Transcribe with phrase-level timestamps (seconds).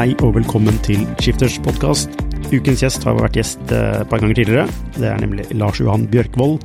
[0.00, 2.14] Hei og velkommen til Skifters podkast.
[2.48, 4.62] Ukens gjest har vært gjest eh, et par ganger tidligere.
[4.94, 6.62] Det er nemlig Lars Johan Bjørkvold,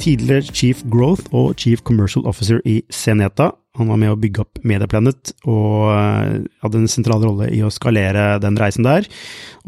[0.00, 3.50] tidligere Chief Growth og Chief Commercial Officer i Seneta.
[3.76, 7.68] Han var med å bygge opp Mediaplanet og eh, hadde en sentral rolle i å
[7.68, 9.04] skalere den reisen der.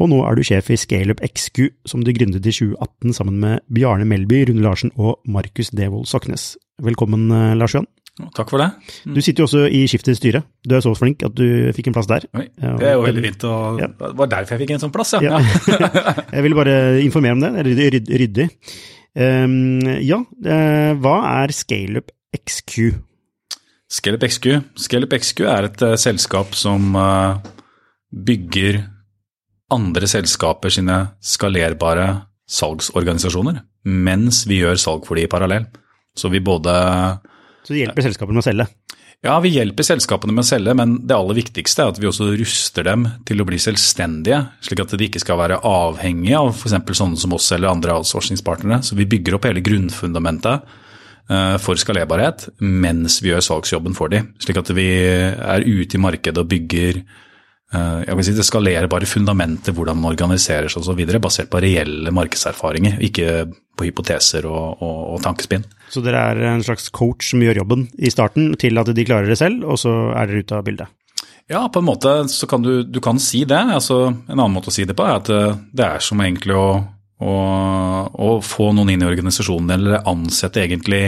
[0.01, 3.61] Og nå er du sjef i Scaleup XQ, som du gründet i 2018 sammen med
[3.69, 6.55] Bjarne Melby, Rune Larsen og Markus Devold Soknes.
[6.81, 7.85] Velkommen, eh, Lars Johan.
[8.13, 8.67] Takk for det.
[9.09, 10.43] Du sitter jo også i Skifters styre.
[10.61, 12.27] Du er så flink at du fikk en plass der.
[12.37, 13.45] Oi, det er jo veldig fint.
[13.49, 13.87] og ja.
[13.89, 15.21] Det var derfor jeg fikk en sånn plass, ja.
[15.25, 15.39] ja.
[16.35, 17.51] jeg vil bare informere om det.
[17.55, 18.19] Det er ryddig.
[18.21, 18.47] ryddig.
[19.13, 22.93] Um, ja, uh, hva er ScaleUp XQ?
[23.93, 24.47] ScaleUp XQ
[24.81, 27.37] ScaleUp XQ er et uh, selskap som uh,
[28.09, 28.79] bygger
[29.73, 32.07] andre selskaper sine skalerbare
[32.49, 35.65] salgsorganisasjoner, mens vi gjør salg for de i parallell.
[36.17, 36.73] Så vi både
[37.63, 38.67] så du hjelper selskapene med å selge?
[39.23, 42.25] Ja, vi hjelper selskapene med å selge, men det aller viktigste er at vi også
[42.35, 46.75] ruster dem til å bli selvstendige, slik at de ikke skal være avhengige av f.eks.
[46.99, 48.81] sånne som oss eller andre outsourcingspartnere.
[48.83, 50.67] Så vi bygger opp hele grunnfundamentet
[51.31, 56.03] eh, for skalerbarhet mens vi gjør salgsjobben for dem, slik at vi er ute i
[56.03, 56.99] markedet og bygger
[57.73, 62.99] jeg vil si det skalerbare fundamentet, hvordan man organiserer seg osv., basert på reelle markedserfaringer,
[63.09, 63.47] ikke
[63.77, 65.65] på hypoteser og, og, og tankespinn.
[65.89, 69.31] Så dere er en slags coach som gjør jobben i starten til at de klarer
[69.31, 70.93] det selv, og så er dere ute av bildet?
[71.51, 73.59] Ja, på en måte så kan du, du kan si det.
[73.75, 76.55] Altså, en annen måte å si det på er at eh, det er som egentlig
[76.55, 76.67] å,
[77.19, 77.35] å,
[78.13, 81.03] å få noen inn i organisasjonen, eller ansette egentlig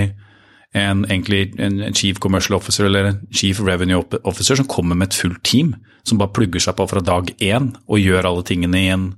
[0.75, 5.19] en, egentlig en, chief commercial officer eller en chief revenue officer som kommer med et
[5.19, 8.89] fullt team, som bare plugger seg på fra dag én og gjør alle tingene i
[8.93, 9.13] en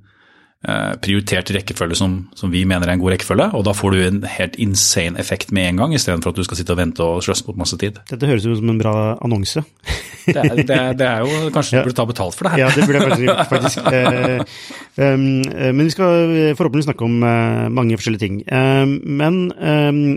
[0.65, 3.45] Eh, prioritert rekkefølge som, som, vi mener er en god rekkefølge.
[3.55, 6.57] Og da får du en helt insane effekt med en gang, istedenfor at du skal
[6.59, 7.99] sitte og vente og sløse bort masse tid.
[8.09, 9.61] Dette høres ut som en bra annonse.
[10.25, 11.85] det, er, det, det, er, jo Kanskje ja.
[11.85, 12.63] du burde ta betalt for det her.
[12.65, 13.85] ja, det burde jeg faktisk gjort, faktisk.
[14.97, 18.39] Eh, um, men vi skal forhåpentligvis snakke om uh, mange forskjellige ting.
[18.49, 19.43] Uh, men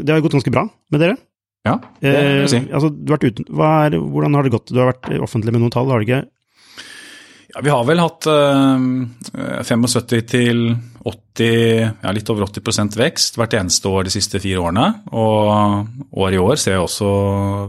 [0.00, 1.18] det har gått ganske bra med dere?
[1.68, 2.60] Ja, det vil jeg si.
[2.72, 4.70] altså, du har vært uten, er, hvordan har det gått?
[4.72, 6.22] Du har vært offentlig med noen tall, har du ikke?
[7.50, 8.84] Ja, Vi har vel hatt eh,
[9.66, 10.62] 75 til
[11.00, 14.86] 80, ja, litt over 80% vekst hvert eneste år de siste fire årene.
[15.16, 17.10] Og året i år ser også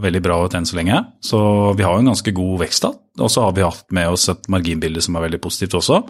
[0.02, 1.00] veldig bra ut enn så lenge.
[1.24, 1.40] Så
[1.78, 2.92] vi har jo en ganske god vekst da.
[3.22, 6.02] Og så har vi hatt med oss et marginbilde som er veldig positivt også.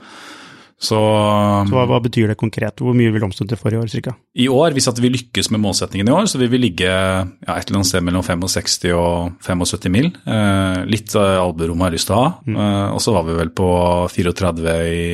[0.82, 2.81] Så, så hva, hva, betyr det konkret?
[2.82, 4.16] Hvor mye vil omstå til for i år cirka?
[4.34, 7.69] I år, hvis vi lykkes med målsettingen i år, så vil vi ligge ja, et
[7.69, 10.10] eller annet sted mellom 65 og 75 mil.
[10.26, 12.32] Eh, litt albuerom har jeg lyst til å ha.
[12.48, 12.59] Mm.
[12.59, 13.69] Eh, og så var vi vel på
[14.10, 15.04] 34 i,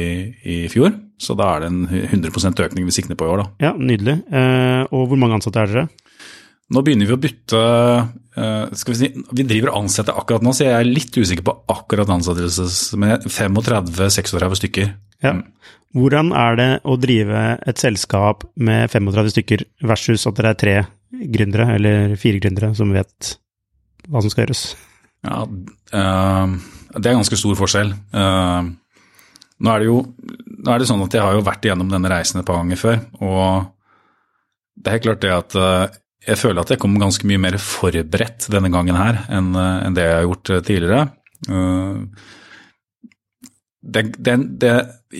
[0.41, 1.83] i, fjor, så da er det en
[2.17, 3.69] 100% økning vi sikter på i år, da.
[3.69, 4.23] Ja, nydelig.
[4.33, 5.89] Eh, og hvor mange ansatte er dere?
[6.73, 7.61] Nå begynner vi å bytte
[8.37, 11.45] eh, skal Vi si, vi driver og ansetter akkurat nå, så jeg er litt usikker
[11.45, 12.81] på akkurat ansettelses...
[13.01, 14.91] med 35-36 stykker.
[15.25, 15.35] Ja.
[15.35, 15.45] Mm.
[15.97, 20.75] Hvordan er det å drive et selskap med 35 stykker versus at dere er tre
[21.33, 23.33] gründere, eller fire gründere, som vet
[24.09, 24.65] hva som skal gjøres?
[25.27, 26.59] Ja, uh,
[26.95, 27.95] det er ganske stor forskjell.
[28.13, 28.69] Uh,
[29.59, 30.03] nå er det jo
[30.69, 33.01] er det sånn at jeg har jo vært igjennom denne reisen et par ganger før,
[33.25, 33.73] og
[34.79, 35.99] det er helt klart det at uh,
[36.29, 39.55] jeg føler at jeg kom ganske mye mer forberedt denne gangen her enn
[39.97, 41.05] det jeg har gjort tidligere.
[43.89, 44.73] Det, det, det,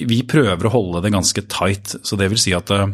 [0.09, 1.95] vi prøver å holde det ganske tight.
[2.05, 2.91] Så det vil si at eh,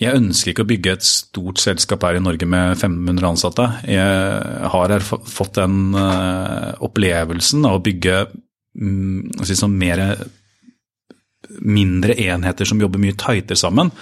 [0.00, 3.68] jeg ønsker ikke å bygge et stort selskap her i Norge med 500 ansatte.
[3.88, 8.18] Jeg har fått den uh, opplevelsen av å bygge
[9.48, 10.02] si sånn mer
[11.64, 13.92] mindre enheter som jobber mye tightere sammen.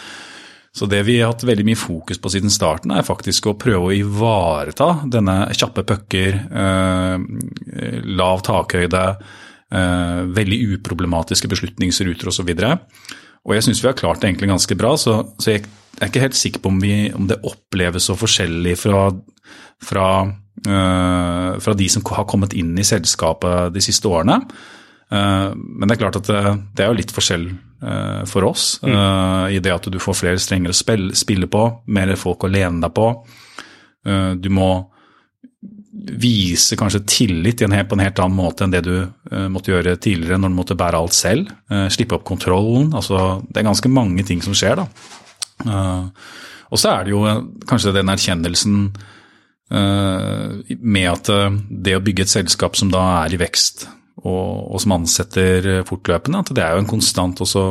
[0.75, 3.91] Så det vi har hatt veldig mye fokus på siden starten, er faktisk å prøve
[3.91, 9.43] å ivareta denne kjappe pucker, eh, lav takhøyde, eh,
[9.75, 12.51] veldig uproblematiske beslutningsruter osv.
[12.55, 13.09] Og,
[13.45, 15.65] og jeg syns vi har klart det egentlig ganske bra, så, så jeg
[16.01, 19.03] er ikke helt sikker på om, vi, om det oppleves så forskjellig fra,
[19.85, 20.07] fra,
[20.67, 24.41] øh, fra de som har kommet inn i selskapet de siste årene.
[25.13, 26.41] Uh, men det er klart at det,
[26.75, 27.45] det er jo litt forskjell
[27.85, 29.53] uh, for oss mm.
[29.53, 32.81] i det at du får flere strenger å spille, spille på, mer folk å lene
[32.83, 33.11] deg på.
[34.41, 34.69] Du må
[36.05, 38.97] vise kanskje tillit på en helt annen måte enn det du
[39.49, 41.49] måtte gjøre tidligere når du måtte bære alt selv.
[41.93, 42.93] Slippe opp kontrollen.
[42.95, 44.83] altså Det er ganske mange ting som skjer.
[44.83, 44.87] da.
[46.69, 47.25] Og så er det jo
[47.71, 48.79] kanskje den erkjennelsen
[49.73, 51.33] med at
[51.71, 53.87] det å bygge et selskap som da er i vekst,
[54.25, 57.65] og, og, som ansetter fortløpende, at det er jo en konstant også,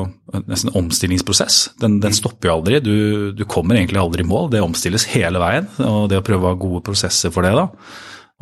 [0.46, 1.60] nesten omstillingsprosess.
[1.82, 2.82] Den, den stopper jo aldri.
[2.84, 2.96] Du,
[3.34, 4.52] du, kommer egentlig aldri i mål.
[4.54, 5.70] Det omstilles hele veien.
[5.82, 7.66] Og det å prøve å ha gode prosesser for det, da.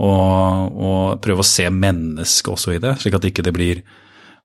[0.02, 3.84] Og, og prøve å se mennesket også i det, slik at ikke det ikke blir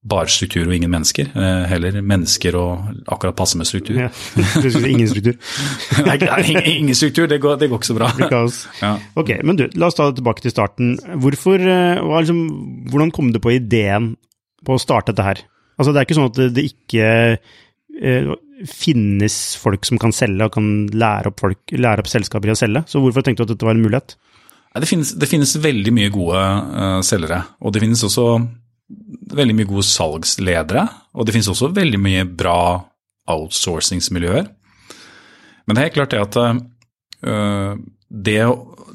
[0.06, 1.31] bare struktur og ingen mennesker.
[1.34, 3.98] Eh, heller mennesker og akkurat passe med struktur.
[3.98, 4.10] Ja,
[4.93, 5.38] ingen struktur.
[6.06, 6.19] nei,
[6.76, 8.12] ingen struktur, det går, det går ikke så bra.
[8.82, 8.93] Ja.
[9.19, 10.94] Ok, men du, la oss ta det tilbake til starten.
[11.22, 12.40] Hvorfor, eh, liksom,
[12.92, 14.14] hvordan kom du på ideen
[14.66, 15.42] på å starte dette her?
[15.76, 17.08] Altså, det er ikke sånn at det, det ikke
[18.02, 18.31] eh,
[18.70, 22.58] finnes folk som kan selge og kan lære opp, folk, lære opp selskaper i å
[22.58, 24.16] selge, så hvorfor tenkte du at dette var en mulighet?
[24.81, 28.26] Det finnes, det finnes veldig mye gode uh, selgere, og det finnes også
[29.37, 30.84] veldig mye gode salgsledere,
[31.17, 32.58] og det finnes også veldig mye bra
[33.32, 34.49] outsourcingsmiljøer.
[35.67, 37.78] Men det er helt klart det at uh,
[38.08, 38.38] det,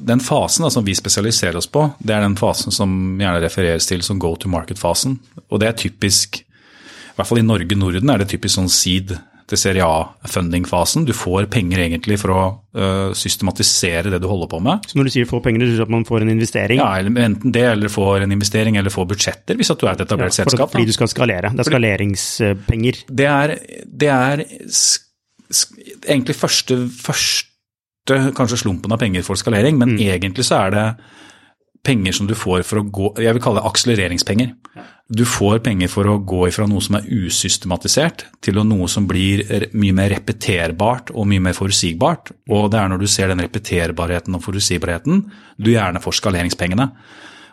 [0.00, 3.88] den fasen da, som vi spesialiserer oss på, det er den fasen som gjerne refereres
[3.90, 5.18] til som go to market-fasen.
[5.50, 9.16] Og det er typisk, i hvert fall i Norge Norden, er det typisk sånn seed
[9.52, 11.04] til serie A-funding-fasen.
[11.08, 12.40] Du får penger egentlig for å
[12.78, 14.88] uh, systematisere det du holder på med.
[14.88, 16.80] Så når du sier få penger, du betyr at man får en investering?
[16.80, 16.90] Ja,
[17.26, 20.32] enten det, eller får en investering, eller får budsjetter, hvis at du er et etablert
[20.32, 20.72] ja, selskap.
[20.74, 21.52] Fordi du skal skalere.
[21.52, 23.02] Det er skaleringspenger.
[23.22, 23.56] Det er,
[24.02, 24.44] det er
[26.08, 30.06] egentlig første, første kanskje slumpen av penger for skalering, men mm.
[30.10, 30.86] egentlig så er det
[31.82, 34.52] penger som du får for å gå Jeg vil kalle det akselereringspenger.
[35.12, 39.42] Du får penger for å gå ifra noe som er usystematisert, til noe som blir
[39.74, 42.32] mye mer repeterbart og mye mer forutsigbart.
[42.54, 45.26] Og det er når du ser den repeterbarheten og forutsigbarheten
[45.58, 46.88] du gjerne får skaleringspengene.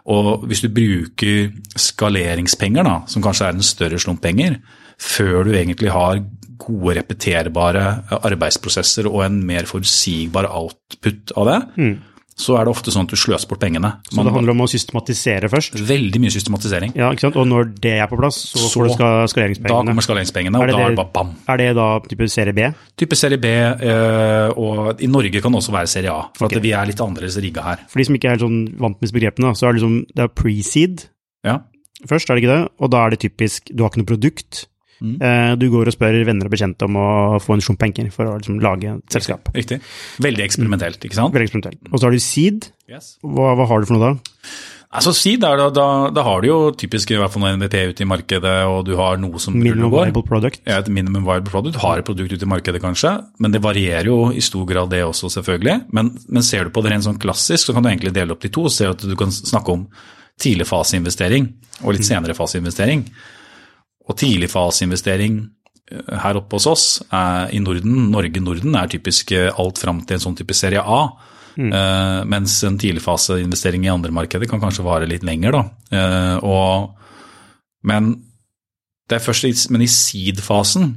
[0.09, 4.61] Og hvis du bruker skaleringspenger, da, som kanskje er en større slump penger,
[4.99, 6.21] før du egentlig har
[6.59, 7.83] gode, repeterbare
[8.19, 12.08] arbeidsprosesser og en mer forutsigbar output av det, mm
[12.39, 13.91] så er det ofte sånn at du sløser bort pengene.
[13.99, 15.75] Man, så det handler om å systematisere først?
[15.89, 16.93] Veldig mye systematisering.
[16.97, 17.39] Ja, ikke sant?
[17.41, 19.73] Og når det er på plass, så, så du skaleringspengene?
[19.73, 21.33] Da kommer skaleringspengene, og da er det bare bam.
[21.51, 22.69] Er det da type serie B?
[22.99, 26.29] Type serie B, eh, og i Norge kan det også være serie A.
[26.39, 26.61] For okay.
[26.61, 27.83] at vi er litt annerledes rigga her.
[27.91, 30.33] For de som ikke er sånn vant med begrepene, så er det liksom, det er
[30.39, 31.07] pre-seed
[31.47, 31.59] ja.
[32.07, 32.63] først, er det ikke det?
[32.79, 34.65] Og da er det typisk, du har ikke noe produkt.
[34.99, 35.17] Mm.
[35.23, 37.09] Eh, du går og spør venner og bekjente om å
[37.43, 39.51] få en slump penger for å liksom, lage et selskap.
[39.55, 39.79] Riktig.
[40.23, 41.35] Veldig eksperimentelt, ikke sant?
[41.35, 41.93] Veldig eksperimentelt.
[41.93, 42.69] Og så har du seed.
[42.89, 43.15] Yes.
[43.23, 44.35] Hva, hva, har du for noe da?
[44.89, 48.01] Altså Seed, da, da, da, har du jo typisk i hvert fall noe NVP ute
[48.01, 50.63] i markedet, og du har noe som Minimum viable product.
[50.65, 51.75] Ja, et minimum viable product.
[51.77, 54.89] Du har et produkt ute i markedet, kanskje, men det varierer jo i stor grad
[54.89, 55.91] det også, selvfølgelig.
[55.93, 58.41] Men, men ser du på det rent sånn klassisk, så kan du egentlig dele opp
[58.41, 58.65] de to.
[58.65, 59.85] og se at du kan snakke om
[60.41, 61.51] tidligfaseinvestering
[61.83, 62.09] og litt mm.
[62.09, 63.05] senere faseinvestering.
[64.09, 65.41] Og tidligfaseinvestering
[65.93, 70.17] eh, her oppe hos oss er, i Norden, Norge-Norden er typisk eh, alt fram til
[70.17, 71.03] en sånn type serie A.
[71.59, 71.73] Mm.
[71.73, 75.57] Uh, mens en tidligfaseinvestering i andre markeder kan kanskje vare litt lenger.
[75.57, 75.63] Da.
[75.91, 77.15] Uh, og,
[77.89, 78.13] men,
[79.09, 80.93] det er først i, men i seed-fasen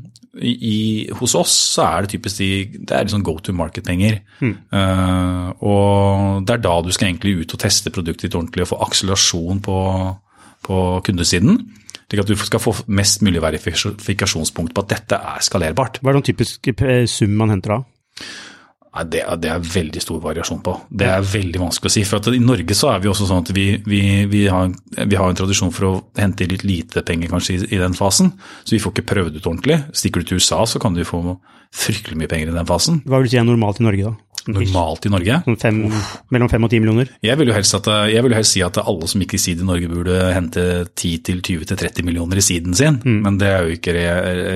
[1.19, 4.21] hos oss så er det typisk de, det er liksom go to market-penger.
[4.41, 4.55] Mm.
[4.73, 8.73] Uh, og det er da du skal egentlig ut og teste produktet ditt ordentlig og
[8.73, 9.79] få akselerasjon på,
[10.65, 11.61] på kundesiden.
[12.13, 16.03] Slik at du skal få mest mulig verifikasjonspunkt på at dette er skalerbart.
[16.03, 17.87] Hva er den typiske eh, sum man henter av?
[18.93, 20.75] Nei, det, det, er veldig stor variasjon på.
[20.93, 22.03] Det er veldig vanskelig å si.
[22.05, 25.25] For I Norge så er vi også sånn at vi, vi, vi, har, vi, har,
[25.25, 28.35] en tradisjon for å hente litt lite penger kanskje i, i, den fasen.
[28.67, 29.81] Så vi får ikke prøvd ut ordentlig.
[29.97, 31.23] Stikker du til USA, så kan du få
[31.73, 33.01] fryktelig mye penger i den fasen.
[33.09, 34.32] Hva vil du si er normalt i Norge, da?
[34.51, 35.41] Normalt i Norge.
[35.47, 35.83] Sånn fem,
[36.35, 37.13] mellom fem og ti millioner?
[37.25, 39.63] Jeg vil, jo helst at, jeg vil helst si at alle som gikk i seed
[39.63, 43.21] i Norge burde hente 10-20-30 millioner i seeden sin, mm.
[43.27, 44.09] men det er jo ikke re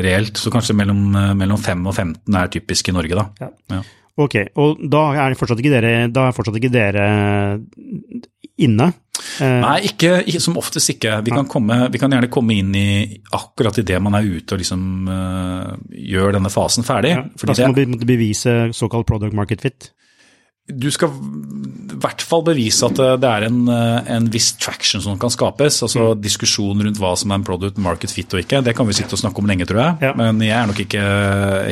[0.07, 0.41] reelt.
[0.41, 1.05] Så kanskje mellom,
[1.39, 3.29] mellom 5 og 15 er typisk i Norge, da.
[3.47, 3.53] Ja.
[3.77, 3.85] Ja.
[4.17, 7.09] Ok, og da er fortsatt ikke dere, er fortsatt ikke dere
[8.65, 8.87] inne.
[9.41, 11.19] Eh, Nei, ikke, ikke, som oftest ikke.
[11.27, 12.89] Vi kan, komme, vi kan, gjerne komme inn i
[13.37, 17.13] akkurat idet man er ute og liksom uh, gjør denne fasen ferdig.
[17.17, 19.91] Ja, da skal det, man bevise såkalt product market fit?
[20.67, 21.13] Du skal
[21.97, 25.79] i hvert fall bevise at det er en, eh, en viss traction som kan skapes.
[25.87, 26.25] altså mm.
[26.25, 28.65] Diskusjon rundt hva som er en product market fit og ikke.
[28.67, 30.09] Det kan vi sitte og snakke om lenge, tror jeg.
[30.09, 30.13] Ja.
[30.19, 31.07] Men jeg er nok ikke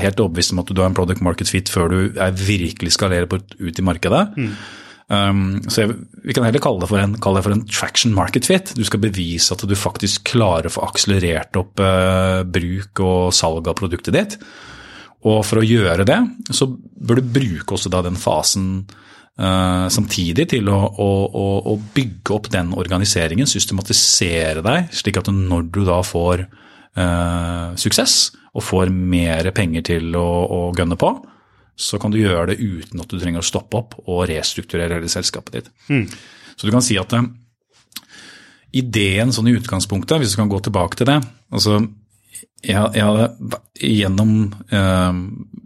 [0.04, 3.28] helt overbevist om at du har en product market fit før du er virkelig skalerer
[3.34, 4.24] ut i markedet.
[4.38, 4.56] Mm.
[5.12, 8.14] Um, så jeg, vi kan heller kalle det, for en, kalle det for en traction
[8.16, 8.72] market fit.
[8.76, 13.68] Du skal bevise at du faktisk klarer å få akselerert opp uh, bruk og salg
[13.68, 14.38] av produktet ditt.
[15.25, 16.19] Og for å gjøre det,
[16.52, 18.69] så bør du bruke også den fasen
[19.40, 25.31] uh, samtidig til å, å, å, å, bygge opp den organiseringen, systematisere deg, slik at
[25.33, 31.14] når du da får uh, suksess og får mer penger til å, å gønne på,
[31.75, 35.11] så kan du gjøre det uten at du trenger å stoppe opp og restrukturere hele
[35.11, 35.73] selskapet ditt.
[35.88, 36.04] Mm.
[36.54, 37.25] Så du kan si at uh,
[38.76, 41.23] ideen sånn i utgangspunktet, hvis du kan gå tilbake til det
[41.54, 41.81] altså
[42.64, 43.28] jeg, ja,
[43.84, 44.34] Gjennom
[44.72, 45.12] uh,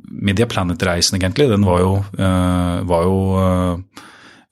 [0.09, 4.05] Media Planet-reisen, egentlig, den var jo, uh, var jo uh,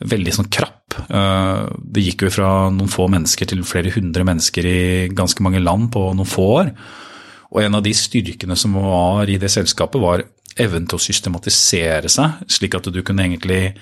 [0.06, 0.72] veldig sånn krapp.
[0.96, 4.80] det gikk jo fra noen få mennesker til flere hundre mennesker i
[5.12, 6.70] ganske mange land på noen få år.
[7.52, 10.24] Og en av de styrkene som var i det selskapet, var
[10.56, 13.74] evnen til å systematisere seg, slik at du kunne egentlig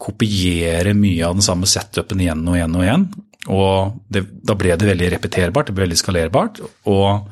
[0.00, 3.08] kopiere mye av den samme setupen igjen og igjen og igjen.
[3.54, 6.62] Og det, da ble det veldig repeterbart, det ble veldig skalerbart.
[6.90, 7.28] Og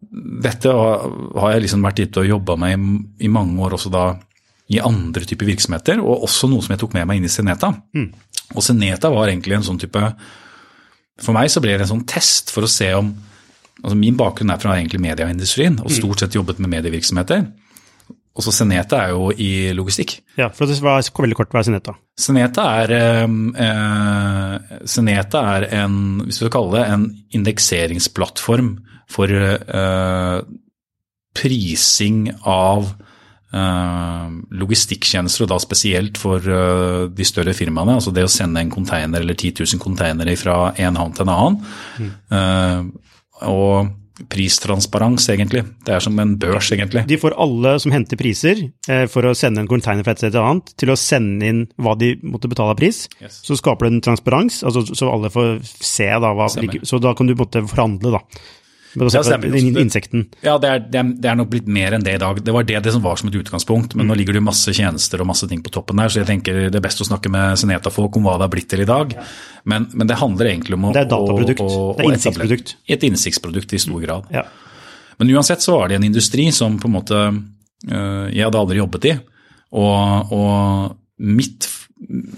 [0.00, 2.88] dette har jeg liksom vært ute og jobba med i,
[3.26, 4.06] i, mange år også da
[4.72, 7.70] i andre typer virksomheter, og også noe som jeg tok med meg inn i Seneta.
[7.96, 8.10] Mm.
[8.54, 10.00] Og Seneta var egentlig en sånn type
[11.22, 13.08] For meg så ble det en sånn test for å se om
[13.82, 15.96] altså Min bakgrunn er fra egentlig medieindustrien og mm.
[15.98, 17.42] stort sett jobbet med medievirksomheter.
[18.36, 20.18] Og så Seneta er jo i logistikk.
[20.36, 21.94] Ja, for det var veldig kort, hva er Seneta?
[22.20, 22.92] Seneta er,
[23.64, 27.06] eh, Seneta er en, hvis vi skal kalle det, en
[27.40, 28.74] indekseringsplattform
[29.10, 30.38] for eh,
[31.36, 32.88] prising av
[33.54, 34.30] eh,
[34.62, 37.98] logistikktjenester, og da spesielt for eh, de større firmaene.
[37.98, 41.36] Altså det å sende en container eller 10 000 containere fra en havn til en
[41.36, 41.62] annen.
[42.00, 42.10] Mm.
[42.40, 43.94] Eh, og
[44.32, 45.62] pristransparens, egentlig.
[45.84, 47.02] Det er som en børs, egentlig.
[47.08, 50.32] De får alle som henter priser eh, for å sende en container fra et sted
[50.32, 53.04] til et annet, til å sende inn hva de måtte betale av pris.
[53.20, 53.42] Yes.
[53.44, 57.28] Så skaper du en transparens, altså, så alle får se da hva Så da kan
[57.28, 58.22] du måtte forhandle, da.
[58.94, 59.20] Ja,
[59.80, 60.26] insekten.
[60.40, 62.38] Ja, det er, det, er, det er, nok blitt mer enn det i dag.
[62.44, 64.10] Det var det, det som var som et utgangspunkt, men mm.
[64.12, 66.80] nå ligger det masse tjenester og masse ting på toppen der, så jeg tenker det
[66.80, 69.12] er best å snakke med Seneta-folk om hva det har blitt til i dag.
[69.68, 71.60] Men, men, det handler egentlig om å Det er dataprodukt.
[71.60, 72.74] Å, å, det er innsiktsprodukt.
[72.96, 74.32] Et innsiktsprodukt i stor grad.
[74.32, 74.46] Ja.
[75.20, 78.80] Men uansett så var det en industri som på en måte øh, jeg hadde aldri
[78.80, 79.16] jobbet i.
[79.76, 81.68] Og, og mitt,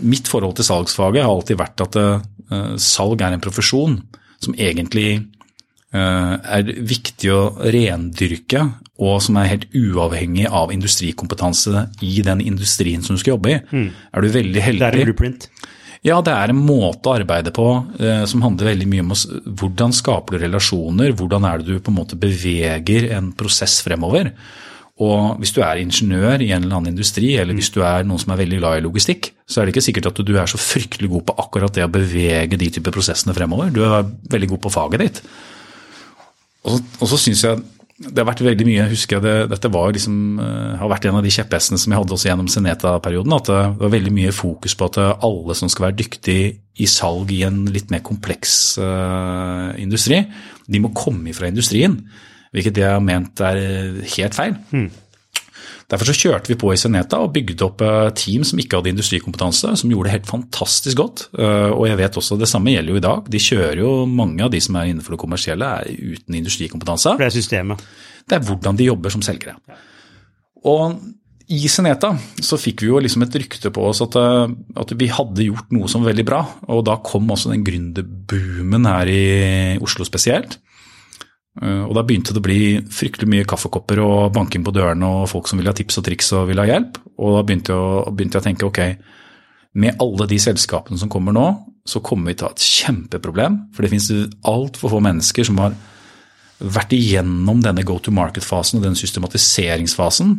[0.00, 3.98] mitt, forhold til salgsfaget har alltid vært at øh, salg er en profesjon
[4.42, 5.20] som egentlig
[5.96, 7.42] er viktig å
[7.72, 8.66] rendyrke,
[9.00, 13.58] og som er helt uavhengig av industrikompetanse i den industrien som du skal jobbe i.
[13.70, 13.88] Mm.
[14.12, 15.48] Er du veldig heldig Det er en blueprint?
[16.06, 17.66] Ja, det er en måte å arbeide på
[17.98, 19.14] eh, som handler veldig mye om
[19.58, 24.30] hvordan skaper du relasjoner, hvordan er det du på en måte beveger en prosess fremover.
[24.98, 28.18] Og hvis du er ingeniør i en eller annen industri, eller hvis du er noen
[28.18, 30.58] som er veldig glad i logistikk, så er det ikke sikkert at du er så
[30.58, 33.70] fryktelig god på akkurat det å bevege de typer prosessene fremover.
[33.74, 35.22] Du er veldig god på faget ditt.
[36.66, 37.60] Og og så syns jeg
[37.98, 41.24] det har vært veldig mye, husker jeg det, dette liksom, uh, har vært en av
[41.26, 43.34] de kjepphestene som jeg hadde også gjennom Seneta-perioden.
[43.34, 46.38] At det var veldig mye fokus på at alle som skal være dyktig
[46.78, 50.20] i salg i en litt mer kompleks uh, industri,
[50.70, 51.98] de må komme ifra industrien.
[52.54, 53.58] Hvilket jeg har ment er
[54.14, 54.54] helt feil.
[54.70, 54.86] Mm.
[55.88, 58.90] Derfor så kjørte vi på i Seneta og bygde opp eh, team som ikke hadde
[58.92, 61.22] industrikompetanse, som gjorde det helt fantastisk godt.
[61.32, 63.30] Eh, og jeg vet også det samme gjelder jo i dag.
[63.32, 67.16] De kjører jo, Mange av de som er innenfor det kommersielle er uten industrikompetanse.
[67.16, 67.86] Det er systemet.
[68.28, 69.56] Det er hvordan de jobber som selgere.
[70.68, 70.98] Og
[71.48, 72.10] i Seneta
[72.44, 75.72] så fikk vi jo liksom et rykte på oss at, eh, at, vi hadde gjort
[75.72, 76.44] noe som var veldig bra.
[76.68, 79.22] Og da kom også den gründerboomen her i
[79.80, 80.60] Oslo spesielt.
[81.62, 82.60] Eh, og da begynte det å bli
[82.94, 86.32] fryktelig mye kaffekopper og banking på dørene og folk som ville ha tips og triks
[86.36, 87.00] og ville ha hjelp.
[87.18, 88.82] Og da begynte jeg, begynte jeg å tenke ok,
[89.78, 91.46] med alle de selskapene som kommer nå,
[91.88, 93.60] så kommer vi til å ha et kjempeproblem.
[93.74, 95.76] For det finnes altfor få mennesker som har
[96.58, 100.34] vært igjennom denne go to market-fasen og den systematiseringsfasen.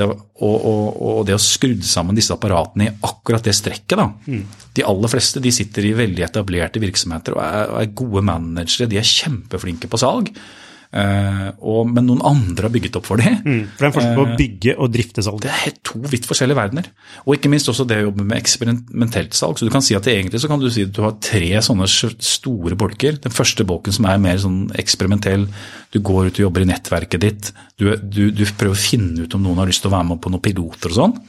[0.00, 3.98] Det, og, og, og, det å skru sammen disse apparatene i akkurat det strekket.
[4.00, 4.06] Da.
[4.26, 4.46] Mm.
[4.76, 8.88] De aller fleste de sitter i veldig etablerte virksomheter og er, og er, gode managere.
[8.90, 10.32] De er kjempeflinke på salg.
[10.90, 13.36] Eh, og, men noen andre har bygget opp for dem.
[13.44, 15.38] Mm, for det er en forskjell på å bygge og drifte salg.
[15.44, 16.88] Det er helt to vidt forskjellige verdener.
[17.22, 19.60] Og ikke minst også det å jobbe med eksperimentelt salg.
[19.60, 21.52] Så du kan si at det egentlig så kan du si at du har tre
[21.62, 23.20] sånne store bolker.
[23.22, 25.46] Den første bolken som er mer sånn eksperimentell.
[25.94, 27.52] Du går ut og jobber i nettverket ditt.
[27.78, 30.22] Du, du, du prøver å finne ut om noen har lyst til å være med
[30.24, 31.20] på noen piloter og sånn.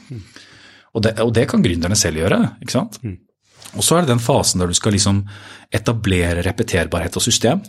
[0.92, 2.40] Og det, og det kan gründerne selv gjøre.
[2.64, 2.98] ikke sant?
[3.78, 5.22] Og så er det den fasen der du skal liksom
[5.72, 7.62] etablere repeterbarhet og system.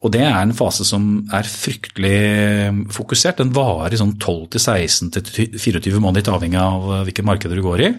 [0.00, 3.42] Og det er en fase som er fryktelig fokusert.
[3.42, 7.90] Den varer sånn 12-16-24 måneder, litt avhengig av hvilke markeder du går i.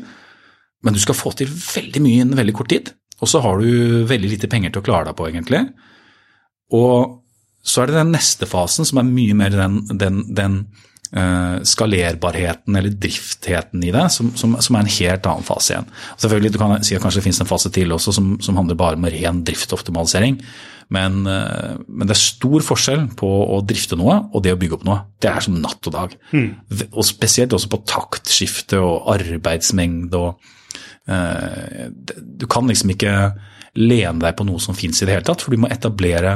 [0.82, 2.90] Men du skal få til veldig mye innen veldig kort tid.
[3.22, 5.62] Og så har du veldig lite penger til å klare deg på, egentlig.
[6.74, 7.20] Og
[7.62, 10.58] så er det den neste fasen som er mye mer den, den, den
[11.14, 15.92] uh, skalerbarheten eller driftheten i det, som, som, som, er en helt annen fase igjen.
[16.18, 18.80] Selvfølgelig, Du kan si at kanskje det finnes en fase til også som, som handler
[18.80, 20.42] bare om ren driftoptimalisering.
[20.92, 24.80] Men, uh, men, det er stor forskjell på å drifte noe og det å bygge
[24.80, 25.00] opp noe.
[25.22, 26.16] Det er som natt og dag.
[26.36, 26.50] Mm.
[26.92, 30.20] Og Spesielt også på taktskifte og arbeidsmengde.
[30.20, 30.42] og
[31.12, 31.88] uh,
[32.20, 33.16] Du kan liksom ikke
[33.80, 36.36] lene deg på noe som fins i det hele tatt, for du må etablere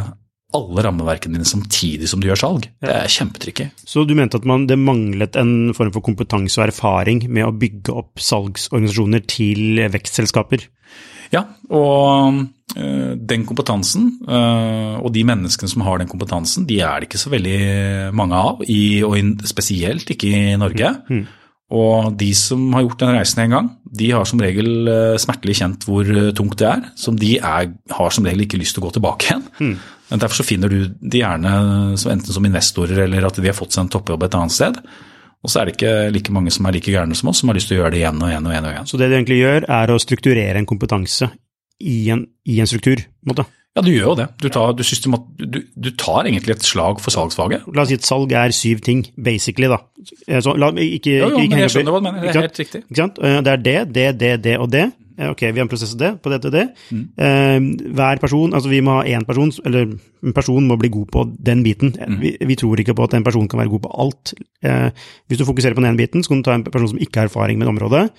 [0.55, 2.67] alle rammeverkene dine samtidig som du gjør salg.
[2.79, 3.67] Det er kjempetricky.
[3.83, 7.55] Så du mente at man, det manglet en form for kompetanse og erfaring med å
[7.55, 10.63] bygge opp salgsorganisasjoner til vekstselskaper?
[11.33, 11.43] Ja,
[11.73, 12.45] og
[12.75, 17.31] den kompetansen, øh, og de menneskene som har den kompetansen, de er det ikke så
[17.31, 17.59] veldig
[18.15, 18.61] mange av,
[19.07, 20.91] og spesielt ikke i Norge.
[21.09, 21.25] Mm.
[21.75, 25.55] Og de som har gjort den reisen en gang, de har som regel øh, smertelig
[25.57, 26.05] kjent hvor
[26.37, 26.83] tungt det er.
[26.99, 29.47] Som de er, har som regel ikke lyst til å gå tilbake igjen.
[29.57, 29.75] Mm.
[30.11, 31.55] Men Derfor så finner du de gjerne
[31.95, 34.77] enten som investorer eller at de har fått seg en toppjobb et annet sted.
[35.45, 37.57] Og så er det ikke like mange som er like gærne som oss, som har
[37.57, 38.67] lyst til å gjøre det igjen og igjen og igjen.
[38.67, 38.87] og igjen.
[38.89, 41.29] Så det du egentlig gjør, er å strukturere en kompetanse
[41.79, 43.03] i en, i en struktur?
[43.27, 43.47] måte?
[43.75, 44.25] Ja, du gjør jo det.
[44.39, 44.83] Du tar, du,
[45.51, 47.65] du, du tar, egentlig et slag for salgsfaget.
[47.75, 49.81] La oss si at salg er syv ting, basically, da.
[50.39, 52.21] Så, la, ikke, jo, jo, ikke, men jeg skjønner hva du mener.
[52.23, 52.85] Det er helt riktig.
[52.95, 53.19] Sant?
[53.19, 54.85] Det er det, det, det, det og det.
[55.15, 56.63] Ok, vi har en prosess av det på dette og det.
[56.91, 57.03] Mm.
[57.27, 61.11] Eh, hver person, altså vi må ha én person, eller en person må bli god
[61.11, 61.93] på den biten.
[61.95, 62.17] Mm.
[62.23, 64.33] Vi, vi, tror ikke på at en person kan være god på alt.
[64.63, 66.99] Eh, hvis du fokuserer på den ene biten, så kan du ta en person som
[66.99, 68.09] ikke har erfaring med området,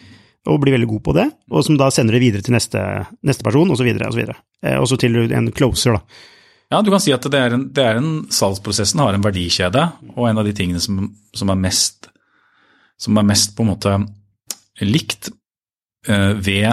[0.46, 2.80] og blir veldig god på det, og som da sender det videre til neste,
[3.26, 4.24] neste person, osv., osv.
[4.26, 6.32] Eh, og så til en closer, da.
[6.74, 9.84] Ja, du kan si at det er en, det er en salgsprosessen har en verdikjede,
[10.16, 11.04] og en av de tingene som,
[11.36, 12.10] som, er mest,
[12.98, 13.98] som er mest på en måte
[14.82, 15.30] likt
[16.08, 16.68] Eh, ved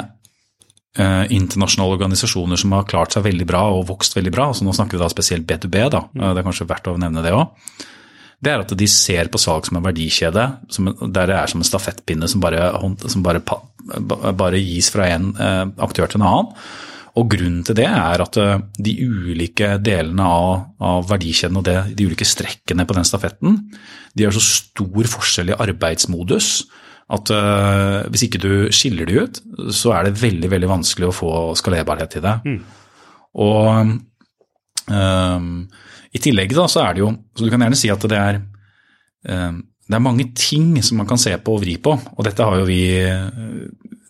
[0.97, 4.75] eh, internasjonale organisasjoner som har klart seg veldig bra og vokst veldig bra, altså nå
[4.77, 6.21] snakker vi da spesielt B2B, da, mm.
[6.21, 7.71] det er kanskje verdt å nevne det òg,
[8.43, 11.63] det er at de ser på salg som en verdikjede, som, der det er som
[11.63, 12.71] en stafettpinne som bare,
[13.08, 13.43] som bare,
[14.36, 16.51] bare gis fra en eh, aktør til en annen.
[17.13, 18.38] Og Grunnen til det er at
[18.82, 23.60] de ulike delene av, av verdikjeden og det, de ulike strekkene på den stafetten,
[24.17, 26.56] de har så stor forskjell i arbeidsmodus
[27.12, 29.41] at uh, hvis ikke du skiller de ut,
[29.75, 32.36] så er det veldig veldig vanskelig å få skalerbarhet i det.
[32.47, 32.60] Mm.
[33.43, 33.69] Og
[34.88, 35.49] um,
[36.13, 38.41] i tillegg da, så er det jo Så du kan gjerne si at det er
[39.30, 42.45] um, det er mange ting som man kan se på og vri på, og dette
[42.47, 42.84] har jo vi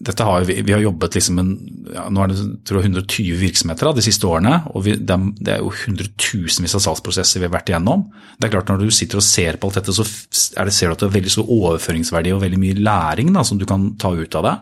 [0.03, 1.51] dette har vi, vi har jobbet liksom en,
[1.93, 2.37] ja, nå er det
[2.67, 5.71] tror jeg, 120 virksomheter da, de siste årene, og vi, det, er, det, er, jo
[5.83, 8.05] hundretusenvis av salgsprosesser vi har vært igjennom.
[8.37, 10.95] Det er klart Når du sitter og ser på alt dette, så det, ser du
[10.97, 14.11] at det er veldig stor overføringsverdi og veldig mye læring da, som du kan ta
[14.11, 14.55] ut av det.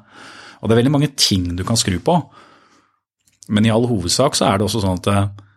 [0.62, 2.20] Og det er veldig mange ting du kan skru på.
[3.50, 5.48] Men i all hovedsak så er det også sånn at det,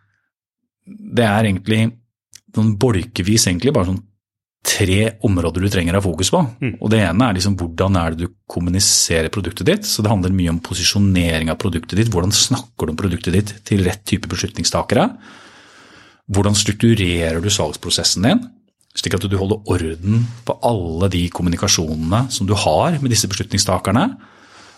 [0.84, 1.84] det er egentlig
[2.54, 4.02] sånn bolkevis egentlig bare sånn
[4.64, 6.40] tre områder du trenger å ha fokus på.
[6.64, 6.74] Mm.
[6.80, 9.84] Og Det ene er liksom hvordan er det du kommuniserer produktet ditt.
[9.84, 12.10] så Det handler mye om posisjonering av produktet ditt.
[12.12, 15.10] Hvordan snakker du om produktet ditt til rett type beslutningstakere?
[16.32, 18.40] Hvordan strukturerer du salgsprosessen din,
[18.96, 24.16] slik at du holder orden på alle de kommunikasjonene som du har med disse beslutningstakerne?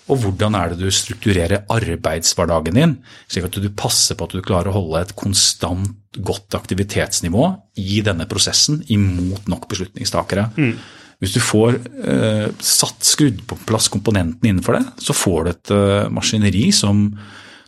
[0.06, 2.92] Og hvordan er det du strukturerer arbeidshverdagen din,
[3.26, 7.48] slik at du passer på at du klarer å holde et konstant godt aktivitetsnivå
[7.82, 10.46] i denne prosessen imot nok beslutningstakere.
[10.56, 10.76] Mm.
[11.22, 15.72] Hvis du får eh, satt, skrudd på plass komponentene innenfor det, så får du et
[15.74, 17.06] eh, maskineri som,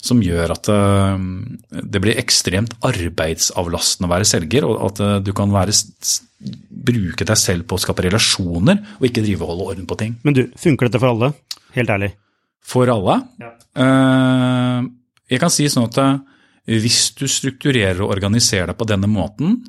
[0.05, 1.27] som, gjør at eh,
[1.81, 5.75] det blir ekstremt arbeidsavlastende å være selger, og at eh, du kan være,
[6.93, 10.17] bruke deg selv på å skape relasjoner, og ikke drive og holde orden på ting.
[10.29, 11.33] Men du, funker dette for alle?
[11.77, 12.13] Helt ærlig?
[12.69, 13.21] For alle.
[13.41, 13.53] Ja.
[13.85, 14.89] Eh,
[15.33, 16.21] jeg kan si sånn at eh,
[16.69, 19.61] hvis du strukturerer og organiserer deg på denne måten,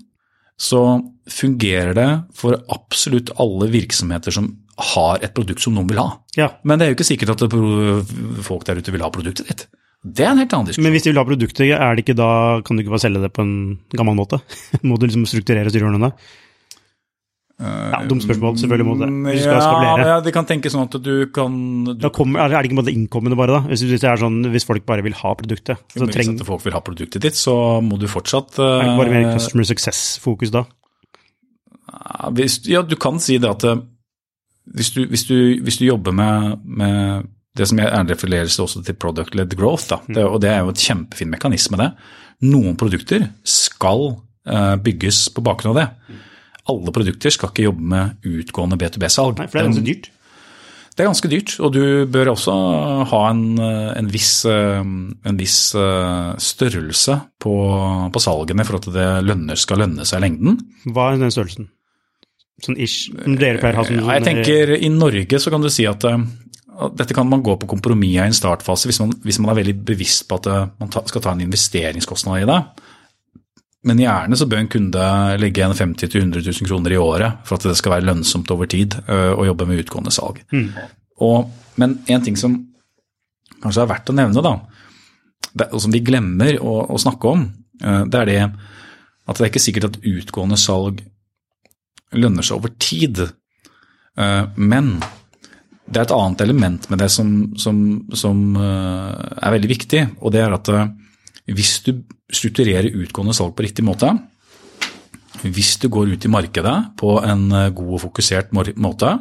[0.60, 1.00] så
[1.32, 4.50] fungerer det for absolutt alle virksomheter som
[4.96, 6.10] har et produkt som noen vil ha.
[6.40, 6.50] Ja.
[6.68, 7.46] Men det er jo ikke sikkert at
[8.44, 9.66] folk der ute vil ha produktet ditt.
[10.00, 10.86] Det er en helt annen diskusjon.
[10.88, 12.30] Men hvis de vil ha produktet, er det ikke da,
[12.64, 13.56] kan du ikke bare selge det på en
[13.96, 14.40] gammel måte?
[14.88, 16.12] Må du liksom strukturere styreordnene?
[17.60, 19.08] Ja, Dumt spørsmål, selvfølgelig må det.
[19.34, 21.58] Hvis du skal ja, ja, de kan tenke sånn at du kan
[21.92, 23.68] du, kommer, er det ikke bare innkommende bare, da?
[23.68, 25.82] Hvis, hvis, det sånn, hvis folk bare vil ha produktet.
[25.92, 29.02] Så Hvis treng, folk vil ha produktet ditt, så må du fortsatt er det ikke
[29.02, 30.64] bare mer eh, customer success-fokus da?
[31.90, 33.84] Ja, hvis, ja, du kan si det at eh,
[34.80, 37.28] hvis du, du, du jobber med, med
[37.60, 40.88] det som er refereres også til product-led growth, da, det, og det er jo et
[40.88, 41.92] kjempefin mekanisme, det.
[42.48, 44.14] Noen produkter skal
[44.48, 46.20] uh, bygges på bakgrunn av det.
[46.70, 49.40] Alle produkter skal ikke jobbe med utgående B2B-salg.
[49.40, 50.10] Nei, for det er ganske dyrt.
[51.00, 52.54] Det er ganske dyrt, og du bør også
[53.08, 57.54] ha en, eh, en viss, eh, en viss eh, størrelse på,
[58.12, 60.58] på salgene for at det lønner, skal lønne seg i lengden.
[60.92, 61.70] Hva er den størrelsen?
[62.66, 65.70] Sånn ish, dere pleier å ha sånn Ja, jeg tenker I Norge så kan du
[65.72, 69.40] si at at dette kan man gå på kompromiss i en startfase hvis man, hvis
[69.40, 72.60] man er veldig bevisst på at man ta, skal ta en investeringskostnad i det.
[73.88, 75.04] Men gjerne så bør en kunde
[75.40, 78.68] legge igjen 50 000-100 000 kroner i året for at det skal være lønnsomt over
[78.68, 80.42] tid eh, å jobbe med utgående salg.
[81.24, 81.48] Og,
[81.80, 82.58] men en ting som
[83.64, 84.52] kanskje er verdt å nevne, da,
[85.54, 87.46] det, og som vi glemmer å, å snakke om,
[87.80, 91.00] eh, det er det at det er ikke sikkert at utgående salg
[92.18, 93.24] lønner seg over tid.
[94.20, 94.98] Eh, Men
[95.88, 97.80] det er et annet element med det som, som,
[98.12, 100.70] som er veldig viktig, og det er at
[101.50, 101.94] hvis du
[102.30, 104.12] strukturerer utgående salg på riktig måte,
[105.48, 109.14] hvis du går ut i markedet på en eh, god og fokusert måte,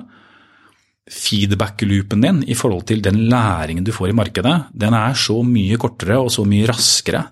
[1.09, 5.79] feedback-loopen din i forhold til den læringen du får i markedet, den er så mye
[5.81, 7.23] kortere og så mye raskere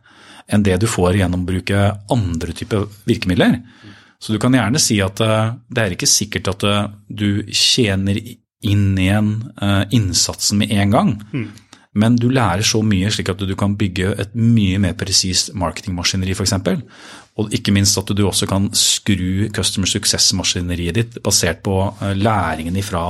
[0.46, 1.82] enn det du får gjennom å bruke
[2.14, 3.58] andre typer virkemidler.
[4.22, 8.20] Så du kan gjerne si at eh, det er ikke sikkert at eh, du tjener
[8.66, 9.28] inn igjen
[9.94, 11.10] innsatsen med en gang.
[11.96, 16.34] Men du lærer så mye slik at du kan bygge et mye mer presist marketingmaskineri
[16.36, 16.52] f.eks.
[17.36, 22.78] Og ikke minst at du også kan skru customer success-maskineriet ditt basert på eh, læringen
[22.84, 23.02] fra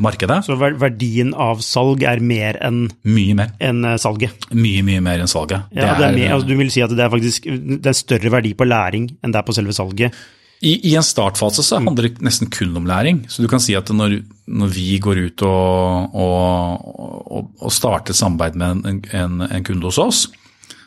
[0.00, 0.38] markedet.
[0.46, 3.52] Så verdien av salg er mer enn Mye mer.
[3.60, 4.48] enn, eh, salget.
[4.56, 5.68] Mye, mye mer enn salget.
[5.76, 8.32] Ja, det er mer, altså, du vil si at det er faktisk det er større
[8.38, 10.16] verdi på læring enn det er på selve salget.
[10.60, 13.22] I, I en startfase så handler det nesten kun om læring.
[13.30, 14.18] Så du kan si at når,
[14.50, 16.88] når vi går ut og, og,
[17.30, 20.24] og, og starter samarbeid med en, en, en kunde hos oss,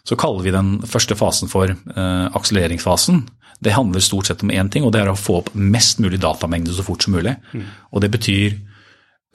[0.04, 3.24] så kaller vi den første fasen for eh, akselereringsfasen.
[3.62, 6.20] Det handler stort sett om én ting, og det er å få opp mest mulig
[6.20, 7.36] datamengde så fort som mulig.
[7.94, 8.58] Og det betyr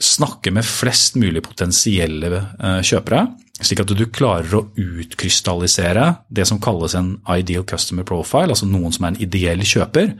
[0.02, 3.24] snakke med flest mulig potensielle eh, kjøpere,
[3.60, 8.92] slik at du klarer å utkrystallisere det som kalles en ideal customer profile, altså noen
[8.94, 10.12] som er en ideell kjøper.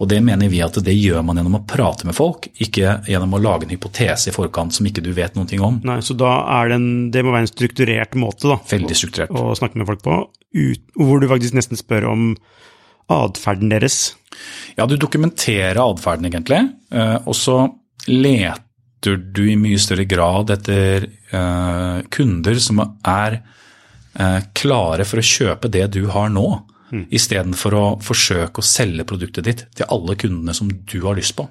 [0.00, 3.36] Og det mener vi at det gjør man gjennom å prate med folk, ikke gjennom
[3.36, 5.78] å lage en hypotese i forkant som ikke du vet noen ting om.
[5.86, 9.36] Nei, så da er det en, det må være en strukturert måte da, Veldig strukturert.
[9.36, 10.18] å snakke med folk på,
[10.56, 12.26] ut, hvor du faktisk nesten spør om
[13.12, 14.14] atferden deres.
[14.78, 17.66] Ja, du dokumenterer atferden egentlig, eh, og så
[18.08, 18.60] leter
[19.02, 25.70] du i mye større grad etter uh, kunder som er uh, klare for å kjøpe
[25.72, 26.46] det du har nå,
[26.92, 27.06] mm.
[27.10, 31.48] istedenfor å forsøke å selge produktet ditt til alle kundene som du har lyst på.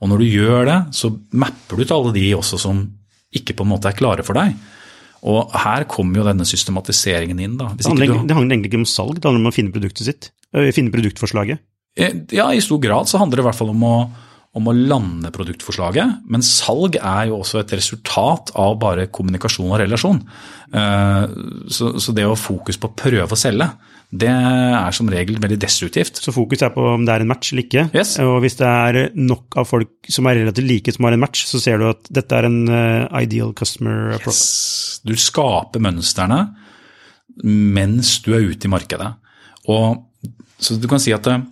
[0.00, 2.84] Og når du gjør det, så mapper du til alle de også som
[3.36, 4.56] ikke på en måte er klare for deg.
[5.28, 7.58] Og her kommer jo denne systematiseringen inn.
[7.60, 7.68] da.
[7.76, 10.30] Det handler, ikke egentlig- du, ikke om salg, det handler om å finne produktet sitt.
[10.72, 11.60] Finne produktforslaget.
[11.96, 14.10] Eh, Ja, i stor grad så handler det i hvert fall om å,
[14.58, 16.24] om å lande produktforslaget.
[16.26, 20.18] Men salg er jo også et resultat av bare kommunikasjon og relasjon.
[20.74, 21.26] Eh,
[21.70, 23.68] Så, så det å ha fokus på å prøve å selge,
[24.10, 26.18] det er som regel veldig destruktivt.
[26.18, 27.84] Så fokus er på om det er en match eller ikke.
[27.94, 28.16] Yes.
[28.18, 31.44] Og hvis det er nok av folk som er relativt like som har en match,
[31.46, 35.06] så ser du at dette er en øh, ideal customer profile.
[35.06, 36.40] Du skaper mønstrene
[37.46, 39.12] mens du er ute i markedet.
[39.70, 40.02] Og,
[40.58, 41.46] så du kan si at eh,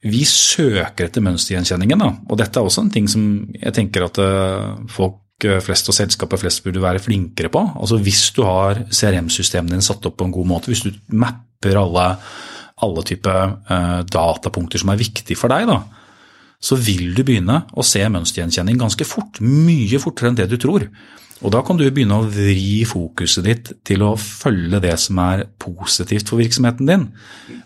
[0.00, 2.04] vi søker etter mønstergjenkjenningen.
[2.30, 5.96] Og dette er også en ting som jeg tenker at eh, folk eh, flest og
[5.96, 7.64] selskaper flest burde være flinkere på.
[7.76, 11.76] Altså Hvis du har CRM-systemet din satt opp på en god måte, hvis du mapper
[11.82, 12.06] alle,
[12.80, 15.82] alle typer eh, datapunkter som er viktige for deg, da,
[16.60, 19.40] så vil du begynne å se mønstergjenkjenning ganske fort.
[19.44, 20.88] Mye fortere enn det du tror.
[21.40, 25.46] Og da kan du begynne å vri fokuset ditt til å følge det som er
[25.62, 27.06] positivt for virksomheten din.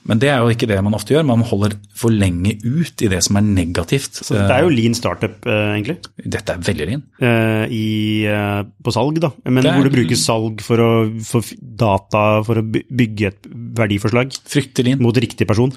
[0.07, 1.27] Men det er jo ikke det man ofte gjør.
[1.27, 4.21] Man holder for lenge ut i det som er negativt.
[4.23, 7.03] Så det er jo lean startup, øh, egentlig, Dette er veldig lean.
[7.21, 9.33] øh, i, øh, på salg, da.
[9.45, 13.43] Men Det er- hvor du bruker salg for, å, for data for å bygge et
[13.75, 15.03] verdiforslag Fryktelig lean.
[15.03, 15.73] mot riktig person.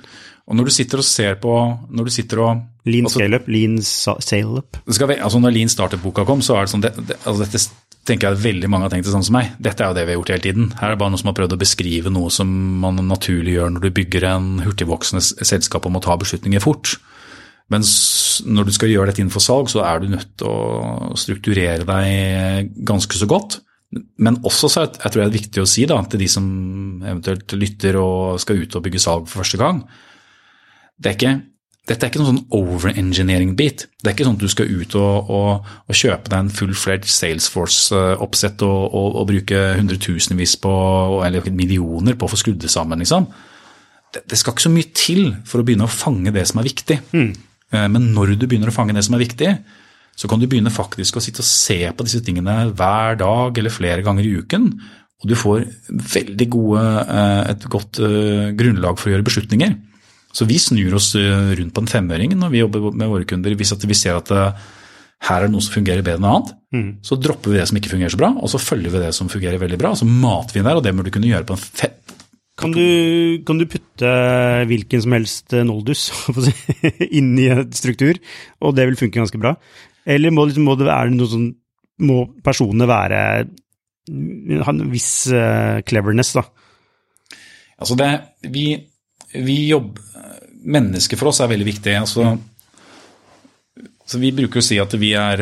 [0.47, 1.51] Og når du sitter og ser på
[1.91, 4.77] Når du sitter og Lean Altså- scale-up, lean sa- sale-up.
[4.87, 7.59] altså Når Lean Startup-boka kom, så er det sånn det, det, altså dette
[8.07, 9.51] tenker jeg at veldig mange har tenkt det sånn som meg.
[9.63, 10.71] Dette er jo det vi har gjort hele tiden.
[10.79, 12.49] Her er det bare noen som har prøvd å beskrive noe som
[12.81, 16.95] man naturlig gjør når du bygger en hurtigvoksende selskap om å ta beslutninger fort.
[17.73, 17.91] Mens
[18.47, 22.71] når du skal gjøre dette innenfor salg, så er du nødt til å strukturere deg
[22.87, 23.59] ganske så godt.
[24.23, 26.47] Men også så jeg tror jeg det er viktig å si da, til de som
[27.03, 29.83] eventuelt lytter og skal ut og bygge salg for første gang.
[30.97, 31.35] Det er ikke
[31.87, 33.85] dette er ikke noen sånn over-engineering-bit.
[34.01, 37.11] Det er ikke sånn at du skal ut og, og, og kjøpe deg en full-fledged
[37.13, 40.73] Salesforce-oppsett og, og, bruke hundretusenvis på,
[41.23, 42.99] eller millioner på å få skrudd det sammen.
[43.03, 43.29] Liksom.
[44.11, 46.67] Det, det, skal ikke så mye til for å begynne å fange det som er
[46.67, 46.99] viktig.
[47.15, 47.31] Mm.
[47.71, 49.49] Men når du begynner å fange det som er viktig,
[50.17, 53.73] så kan du begynne faktisk å sitte og se på disse tingene hver dag eller
[53.73, 54.71] flere ganger i uken.
[55.21, 55.65] Og du får
[56.49, 59.75] gode, eh, et godt eh, grunnlag for å gjøre beslutninger.
[60.37, 63.55] Så vi snur oss eh, rundt på en femøring når vi jobber med våre kunder.
[63.57, 64.67] Hvis vi ser at eh,
[65.25, 66.89] her er det noe som fungerer bedre enn annet, mm.
[67.05, 69.31] så dropper vi det som ikke fungerer så bra, og så følger vi det som
[69.31, 71.57] fungerer veldig bra, og så mater vi der, og det må du kunne gjøre på
[71.57, 71.95] en fem.
[72.57, 72.85] Kan du,
[73.45, 74.11] kan du putte
[74.69, 76.07] hvilken som helst eh, noldus
[77.19, 78.17] inn i en struktur,
[78.61, 79.55] og det vil funke ganske bra?
[80.07, 81.49] Eller må, liksom, må det, det sånn,
[82.05, 83.21] må personene være
[84.07, 86.45] ha en viss uh, cleverness, da?
[87.77, 88.07] Altså det,
[88.53, 88.69] vi,
[89.35, 90.05] vi jobber
[90.67, 91.95] Mennesket for oss er veldig viktig.
[91.95, 92.35] altså
[94.07, 95.41] så Vi bruker å si at vi er,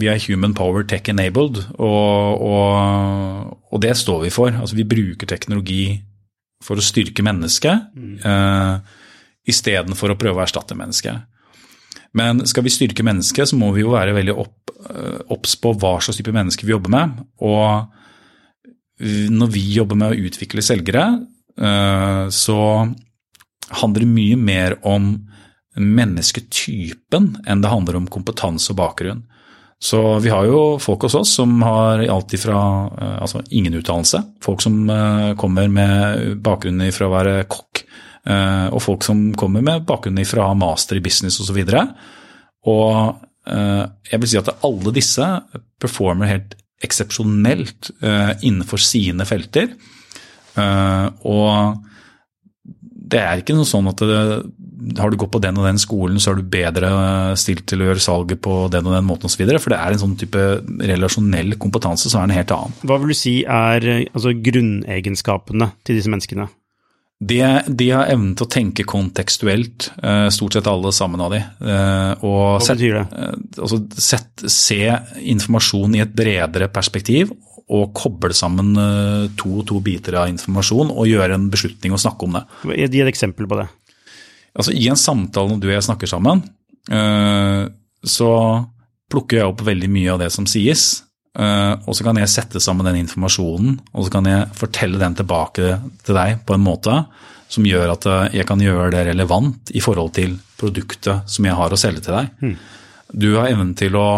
[0.00, 4.48] vi er human power tech enabled, og, og, og, det står vi for.
[4.48, 5.98] Altså Vi bruker teknologi
[6.64, 8.14] for å styrke mennesket mm.
[8.24, 8.80] uh,
[9.48, 11.20] istedenfor å prøve å erstatte mennesket.
[12.16, 15.98] Men skal vi styrke mennesket, så må vi jo være veldig eh, obs på hva
[16.00, 17.18] slags type mennesker vi jobber med.
[17.44, 17.84] Og
[19.36, 21.04] når vi jobber med å utvikle selgere,
[21.60, 22.58] uh, så
[23.70, 25.14] handler mye mer om
[25.78, 29.22] mennesketypen enn det handler om kompetanse og bakgrunn.
[29.78, 32.58] Så vi har jo folk hos oss som har alt fra
[32.90, 34.22] eh, altså ingen utdannelse.
[34.42, 37.84] Folk som eh, kommer med bakgrunn fra å være kokk,
[38.26, 41.62] eh, og folk som kommer med bakgrunn fra master i business osv.
[41.62, 41.86] Og, så
[42.68, 45.24] og jeg vil si at alle disse
[45.80, 46.50] performer helt
[46.84, 47.88] eksepsjonelt
[48.44, 49.70] innenfor sine felter.
[51.24, 51.78] Og
[53.08, 54.18] det er ikke noe sånn at det,
[54.98, 56.90] har du gått på den og den skolen, så er du bedre
[57.40, 59.42] stilt til å gjøre salget på den og den måten osv.
[59.56, 60.44] For det er en sånn type
[60.90, 62.78] relasjonell kompetanse som er en helt annen.
[62.84, 66.48] Hva vil du si er altså, grunnegenskapene til disse menneskene?
[67.18, 71.40] De, de, har evnen til å tenke kontekstuelt, eh, stort sett alle sammen av de.
[71.42, 73.06] Eh, og Hva betyr det?
[73.10, 74.82] Set, altså set, se
[75.34, 77.32] informasjon i et bredere perspektiv
[77.68, 82.00] å koble sammen eh, to og to biter av informasjon og gjøre en beslutning og
[82.00, 82.44] snakke om det.
[82.88, 83.66] Gi et eksempel på det.
[84.58, 86.42] Altså, I en samtale når du og jeg snakker sammen,
[86.88, 87.66] eh,
[88.08, 88.30] så
[89.12, 90.86] plukker jeg opp veldig mye av det som sies.
[91.38, 95.18] Eh, og så kan jeg sette sammen den informasjonen og så kan jeg fortelle den
[95.18, 95.76] tilbake
[96.06, 96.96] til deg på en måte
[97.52, 101.72] som gjør at jeg kan gjøre det relevant i forhold til produktet som jeg har
[101.72, 102.32] å selge til deg.
[102.42, 102.56] Hmm.
[103.08, 104.08] Du har evnen til å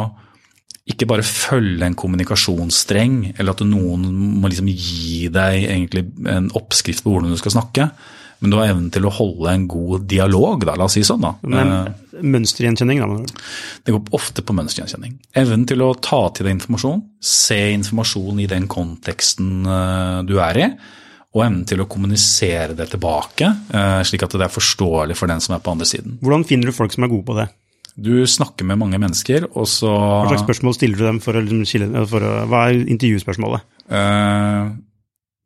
[0.90, 4.07] ikke bare følge en kommunikasjonsstreng, eller at noen
[4.40, 7.90] må liksom gi deg egentlig en oppskrift på hvordan du skal snakke.
[8.40, 11.20] Men du har evnen til å holde en god dialog, da, la oss si sånn.
[11.20, 11.35] da.
[11.44, 13.42] Men eh, mønstergjenkjenning, da?
[13.85, 15.18] Det går ofte på mønstergjenkjenning.
[15.37, 20.62] Evnen til å ta til deg informasjon, se informasjon i den konteksten eh, du er
[20.62, 20.70] i,
[21.37, 25.44] og evnen til å kommunisere det tilbake, eh, slik at det er forståelig for den
[25.44, 26.16] som er på andre siden.
[26.24, 27.50] Hvordan finner du folk som er gode på det?
[28.00, 31.42] Du snakker med mange mennesker, og så Hva slags spørsmål stiller du dem for å,
[31.44, 33.66] liksom for å Hva er intervjuspørsmålet?
[33.90, 34.70] Uh,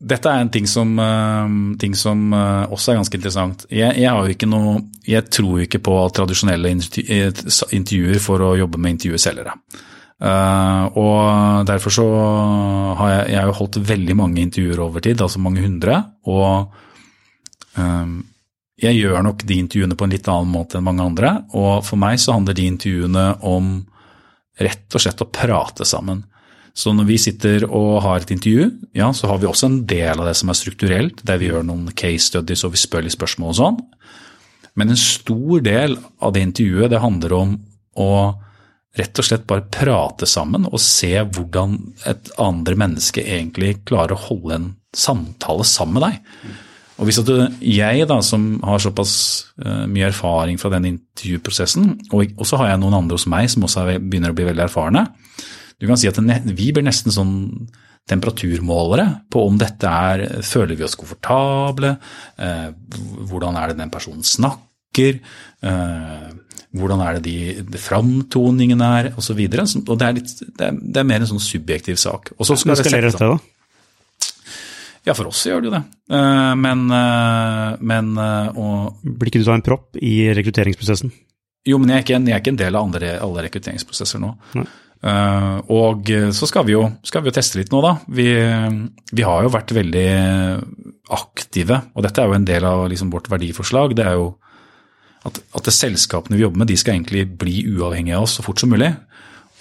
[0.04, 1.48] dette er en ting som, uh,
[1.80, 3.64] ting som uh, også er ganske interessant.
[3.72, 4.76] Jeg, jeg, noe,
[5.08, 9.56] jeg tror ikke på tradisjonelle intervjuer for å jobbe med intervjuselgere.
[10.24, 12.04] og derfor så
[13.00, 15.98] har jeg, jeg har holdt veldig mange intervjuer over tid, altså mange hundre.
[16.30, 16.70] og
[18.80, 21.34] jeg gjør nok de intervjuene på en litt annen måte enn mange andre.
[21.54, 23.74] Og for meg så handler de intervjuene om
[24.62, 26.24] rett og slett å prate sammen.
[26.74, 28.66] Så når vi sitter og har et intervju,
[28.98, 31.66] ja, så har vi også en del av det som er strukturelt, der vi gjør
[31.68, 33.78] noen case studies og vi spør litt spørsmål og sånn.
[34.74, 37.54] Men en stor del av det intervjuet det handler om
[38.02, 38.10] å
[38.98, 41.78] rett og slett bare prate sammen og se hvordan
[42.10, 46.58] et andre menneske egentlig klarer å holde en samtale sammen med deg.
[46.94, 47.30] Og hvis at
[47.64, 49.14] jeg, da, som har såpass
[49.64, 53.66] uh, mye erfaring fra den intervjuprosessen, og så har jeg noen andre hos meg som
[53.66, 55.09] også er, begynner å bli veldig erfarne,
[55.80, 56.20] du kan si at
[56.54, 57.35] vi blir nesten sånn
[58.09, 61.96] temperaturmålere på om dette er Føler vi oss komfortable?
[62.38, 62.70] Uh,
[63.26, 65.18] hvordan er det den personen snakker?
[65.64, 66.30] Uh,
[66.74, 69.40] hvordan er det de, de framtoningen er, osv.
[69.46, 72.33] Og, så og det, er litt, det, er, det er mer en sånn subjektiv sak.
[72.38, 73.53] Og så skal settes- dette, da?
[75.04, 75.82] Ja, for oss gjør det jo det.
[76.16, 81.12] Eh, Men, eh, men eh, og, Blir ikke du da en propp i rekrutteringsprosessen?
[81.64, 84.34] Jo, men jeg er ikke jeg er ikke en del av andre, alle rekrutteringsprosesser nå.
[84.60, 84.66] Nei.
[85.04, 87.90] Uh, og så skal vi, jo, skal vi jo teste litt nå, da.
[88.08, 88.24] Vi,
[89.12, 90.04] vi har jo vært veldig
[91.12, 93.92] aktive, og dette er jo en del av liksom vårt verdiforslag.
[93.98, 94.30] Det er jo
[95.28, 98.44] at, at det selskapene vi jobber med, de skal egentlig bli uavhengige av oss så
[98.46, 98.94] fort som mulig.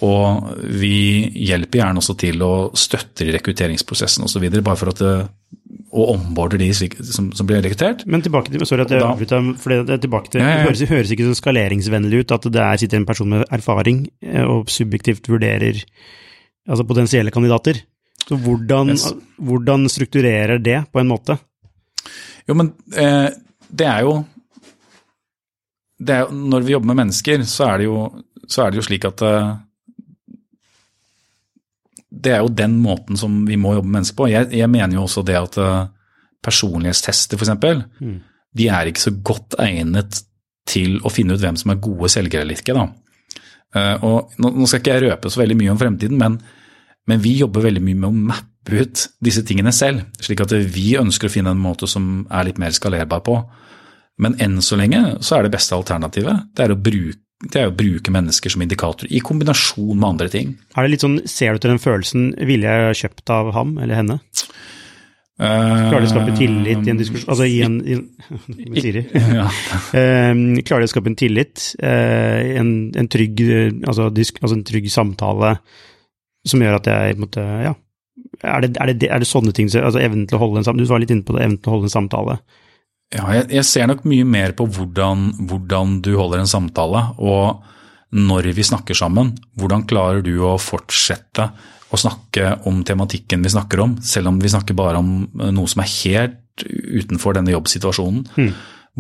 [0.04, 0.50] Og
[0.82, 0.94] vi
[1.48, 5.14] hjelper gjerne også til å støtte i rekrutteringsprosessen osv., bare for at det,
[5.94, 8.02] og omborder de som, som blir rekruttert.
[8.10, 10.58] Men tilbake til, sorry at jeg avbryter, for det, tilbake til, Ja, ja, ja.
[10.66, 14.04] det høres, høres ikke så skaleringsvennlig ut at det er, sitter en person med erfaring
[14.26, 15.80] eh, og subjektivt vurderer
[16.68, 17.84] altså potensielle kandidater.
[18.24, 19.06] Så hvordan, Yes.
[19.38, 21.38] hvordan strukturerer det på en måte?
[22.50, 23.30] Jo, men eh,
[23.70, 24.14] det er jo
[26.04, 28.00] det er, Når vi jobber med mennesker, så er det jo,
[28.50, 29.54] så er det jo slik at eh,
[32.14, 34.28] Det er jo den måten som vi må jobbe med mennesker på.
[34.30, 35.88] Jeg, jeg mener jo også det at eh,
[36.46, 37.54] personlighetstester, f.eks.,
[38.02, 38.20] Mm.
[38.56, 40.20] de er ikke så godt egnet
[40.70, 42.76] til å finne ut hvem som er gode selgere eller ikke.
[42.78, 42.86] da.
[43.76, 46.38] Eh, og nå skal ikke jeg røpe så veldig mye om fremtiden, men,
[47.10, 50.94] men vi jobber veldig mye med å mappe ut disse tingene selv, slik at vi
[51.00, 53.40] ønsker å finne en måte som er litt mer skalerbar på.
[54.22, 57.68] Men enn så lenge så er det beste alternativet det er å bruke, det er
[57.72, 60.54] å bruke mennesker som indikator, i kombinasjon med andre ting.
[60.78, 64.00] Er det litt sånn, Ser du til den følelsen ville jeg kjøpt av ham eller
[64.00, 64.20] henne?
[65.34, 69.02] Klarer de å skape tillit i en diskusjon Altså i en, i en Siri.
[69.40, 69.48] Ja.
[69.98, 74.60] Eh, klarer de å skape en tillit, eh, en, en, trygg, eh, altså, disk, altså
[74.60, 75.56] en trygg samtale
[76.48, 77.74] som gjør at jeg måtte, ja,
[78.44, 80.86] er det, er, det, er det sånne ting, altså evnen til å holde en samtale,
[80.86, 82.38] du var litt inne på det, evnen til å holde en samtale.
[83.14, 87.62] Ja, jeg, jeg ser nok mye mer på hvordan, hvordan du holder en samtale, og
[88.14, 91.48] når vi snakker sammen, hvordan klarer du å fortsette
[91.94, 95.70] å snakke om tematikken vi snakker om, selv om vi snakker bare om eh, noe
[95.70, 98.26] som er helt utenfor denne jobbsituasjonen.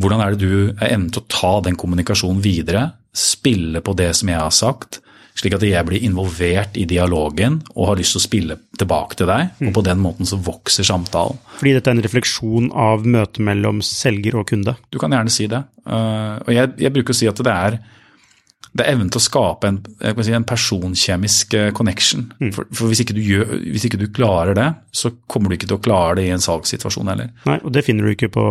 [0.01, 4.09] Hvordan er det du er evnen til å ta den kommunikasjonen videre, spille på det
[4.17, 5.03] som jeg har sagt,
[5.37, 9.29] slik at jeg blir involvert i dialogen og har lyst til å spille tilbake til
[9.29, 11.39] deg, og på den måten så vokser samtalen.
[11.57, 14.75] Fordi dette er en refleksjon av møtet mellom selger og kunde.
[14.93, 15.63] Du kan gjerne si det.
[15.87, 17.79] Uh, og jeg, jeg bruker å si at det er,
[18.73, 22.27] det er evnen til å skape en, jeg kan si, en personkjemisk connection.
[22.33, 22.53] connection.
[22.55, 25.69] For, for hvis, ikke du gjør, hvis ikke du klarer det, så kommer du ikke
[25.69, 27.33] til å klare det i en salgssituasjon heller.
[27.49, 28.45] Nei, og det finner du ikke på,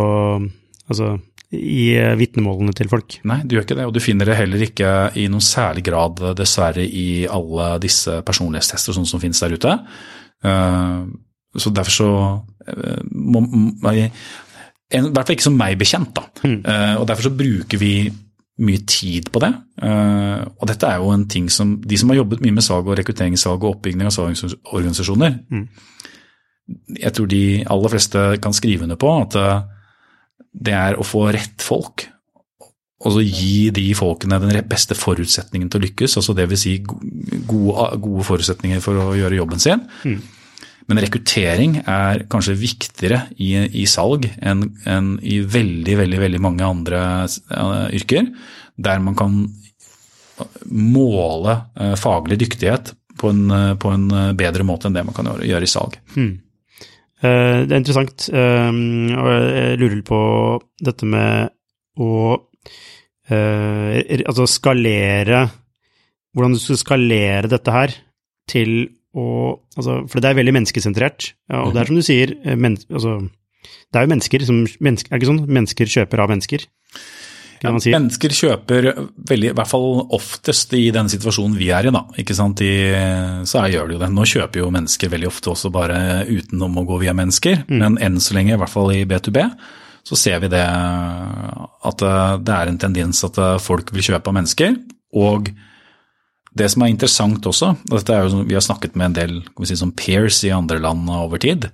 [0.92, 1.16] altså,
[1.52, 3.18] i eh, vitnemålene til folk.
[3.28, 3.88] Nei, du gjør ikke det.
[3.88, 8.96] Og du finner det heller ikke i noen særlig grad, dessverre, i alle disse personlighetstester
[8.96, 9.76] sånn som finnes der ute.
[10.42, 11.04] Uh,
[11.54, 16.24] så derfor så uh, må, må I hvert fall ikke som meg bekjent, da.
[16.42, 16.58] Mm.
[17.00, 17.94] og derfor så bruker vi
[18.62, 19.48] mye tid på det.
[19.80, 22.98] Og dette er jo en ting som de som har jobbet mye med salg og
[22.98, 25.38] rekruttering, og oppbygging av salgsorganisasjoner,
[26.98, 29.38] jeg tror de aller fleste kan skrive under på at
[30.52, 32.06] det er å få rett folk,
[33.02, 36.76] og så gi de folkene den beste forutsetningen til å lykkes, altså det vil si
[36.82, 39.82] gode, gode forutsetninger for å gjøre jobben sin.
[40.90, 46.66] Men rekruttering er kanskje viktigere i, i salg enn, enn i veldig, veldig, veldig mange
[46.66, 48.30] andre uh, yrker,
[48.76, 49.36] der man kan
[50.66, 55.30] måle uh, faglig dyktighet på en, uh, på en bedre måte enn det man kan
[55.30, 55.98] gjøre, gjøre i salg.
[56.16, 56.34] Hmm.
[57.22, 60.22] Eh, det er interessant, um, og jeg lurer på
[60.82, 61.52] dette med
[62.02, 63.92] å uh,
[64.26, 65.44] altså skalere
[66.32, 67.94] Hvordan du skal skalere dette her
[68.50, 68.72] til
[69.14, 69.26] å
[69.76, 73.18] altså, For det er veldig menneskesentrert, ja, og det er som du sier men, altså,
[73.60, 75.44] Det er jo mennesker som menneske, Er det ikke sånn?
[75.60, 76.64] Mennesker kjøper av mennesker?
[77.62, 77.92] Kan man si.
[77.94, 78.88] Mennesker kjøper
[79.28, 82.02] veldig, i hvert fall oftest i den situasjonen vi er i, da.
[82.18, 82.58] Ikke sant?
[82.58, 82.72] De,
[83.46, 84.08] så er, gjør de jo det.
[84.16, 88.18] Nå kjøper jo mennesker veldig ofte også bare utenom å gå via mennesker, men enn
[88.22, 89.44] så lenge, i hvert fall i B2B,
[90.02, 92.02] så ser vi det at
[92.42, 94.74] det er en tendens at folk vil kjøpe av mennesker.
[95.22, 95.52] Og
[96.58, 99.78] det som er interessant også, og er jo, vi har snakket med en del si,
[99.78, 101.70] som peers i andre land over tid,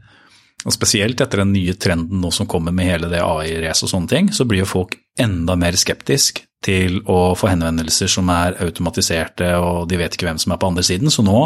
[0.67, 4.11] og Spesielt etter den nye trenden nå som kommer med hele det AI-racet og sånne
[4.11, 9.53] ting, så blir jo folk enda mer skeptisk til å få henvendelser som er automatiserte,
[9.63, 11.13] og de vet ikke hvem som er på andre siden.
[11.13, 11.39] Så nå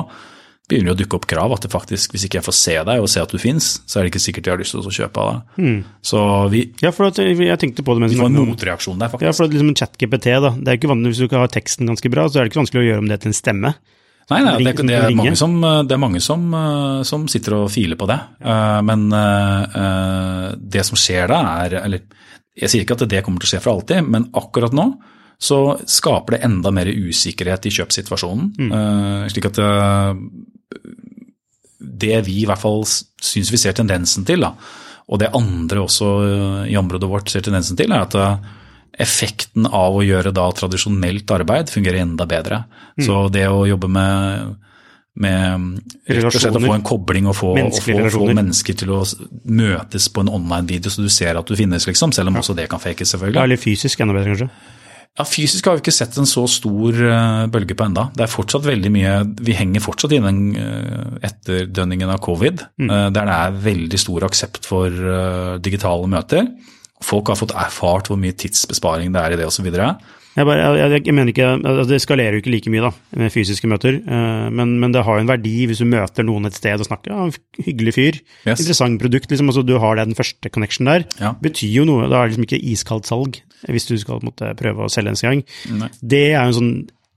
[0.71, 3.03] begynner det å dukke opp krav at det faktisk, hvis ikke jeg får se deg
[3.03, 4.95] og se at du fins, så er det ikke sikkert jeg har lyst til å
[4.95, 5.81] kjøpe av deg.
[6.07, 6.21] Så
[6.53, 9.29] vi, Ja, for at jeg tenkte på det mens vi får en motreaksjon der, faktisk.
[9.29, 10.55] Ja, for at liksom ChatGPT, da.
[10.57, 12.63] Det er ikke vanlig, Hvis du ikke har teksten ganske bra, så er det ikke
[12.63, 13.75] vanskelig å gjøre om det til en stemme.
[14.31, 17.71] Nei, nei det, det, er mange, som, det er mange som, eh, som sitter og
[17.75, 18.19] filer på det.
[18.41, 22.07] Eh, Men eh, det som skjer da, er Eller
[22.59, 24.91] jeg sier ikke at det kommer til å skje for alltid, men akkurat nå
[25.43, 25.59] så
[25.91, 28.53] skaper det enda mer usikkerhet i kjøpssituasjonen.
[28.71, 30.13] Uh, slik at uh,
[31.83, 34.53] det vi i hvert fall syns vi ser tendensen til, da,
[35.11, 36.11] og det andre også
[36.71, 38.15] i området vårt ser tendensen til, er at
[39.03, 42.63] effekten av å gjøre da tradisjonelt arbeid fungerer enda bedre.
[42.99, 43.05] Mm.
[43.07, 44.53] Så det å jobbe med,
[45.21, 48.95] med rett og slett å få en kobling og få, og få, få, mennesker til
[48.97, 49.03] å
[49.45, 52.45] møtes på en online-video så du ser at du finnes, liksom, selv om ja.
[52.45, 53.41] også det kan fakes, selvfølgelig.
[53.41, 54.79] Ja, eller fysisk enda bedre, kanskje?
[55.13, 58.07] Ja, Fysisk har vi ikke sett en så stor uh, bølge på enda.
[58.17, 59.11] Det er fortsatt veldig mye,
[59.45, 62.89] Vi henger fortsatt i den uh, etterdønningen av covid, mm.
[62.89, 64.89] uh, der det er veldig stor aksept for
[65.61, 66.49] digitale møter.
[67.05, 69.69] Folk har fått erfart hvor mye tidsbesparing det er i det osv.
[70.33, 73.33] Jeg, bare, jeg, jeg, mener ikke, altså Det skalerer jo ikke like mye da, med
[73.35, 76.57] fysiske møter, uh, men, men, det har jo en verdi hvis du møter noen et
[76.57, 77.27] sted og snakker ja,
[77.67, 78.63] hyggelig fyr, yes.
[78.63, 79.29] interessant produkt.
[79.29, 81.05] liksom, altså Du har den første connection der.
[81.21, 81.35] Ja.
[81.43, 82.09] betyr jo noe.
[82.09, 85.45] Det er liksom ikke iskaldt salg hvis du skal måtte, prøve å selge en gang.
[85.79, 85.93] Nei.
[86.01, 86.73] Det er jo sånn,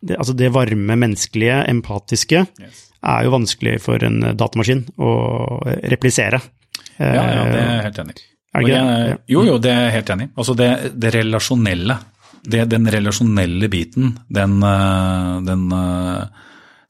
[0.05, 2.85] det, altså det varme, menneskelige, empatiske yes.
[2.99, 5.11] er jo vanskelig for en datamaskin å
[5.87, 6.43] replisere.
[6.99, 8.31] Ja, ja, det er jeg helt enig i.
[8.55, 9.15] Det det?
[9.27, 10.31] Jo, jo, det er jeg helt enig i.
[10.39, 11.97] Altså det, det relasjonelle.
[12.45, 16.43] Det, den relasjonelle biten, den, eh, den, eh,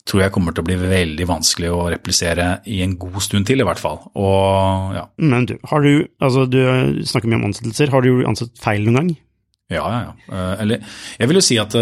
[0.06, 3.62] tror jeg kommer til å bli veldig vanskelig å replisere i en god stund til,
[3.62, 4.02] i hvert fall.
[4.14, 5.06] Og, ja.
[5.18, 6.60] Men du, har du, altså du
[7.08, 7.94] snakker mye om ansettelser.
[7.94, 9.14] Har du ansatt feil noen gang?
[9.74, 10.18] Ja, ja, ja.
[10.30, 11.78] Eh, eller jeg vil jo si at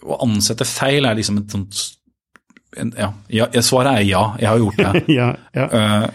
[0.00, 1.86] å ansette feil er liksom et sånt
[2.94, 5.00] ja, ja, svaret er ja, jeg har gjort det.
[5.18, 5.64] ja, ja.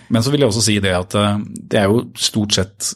[0.07, 1.11] Men så vil jeg også si det at
[1.43, 2.93] det er jo stort sett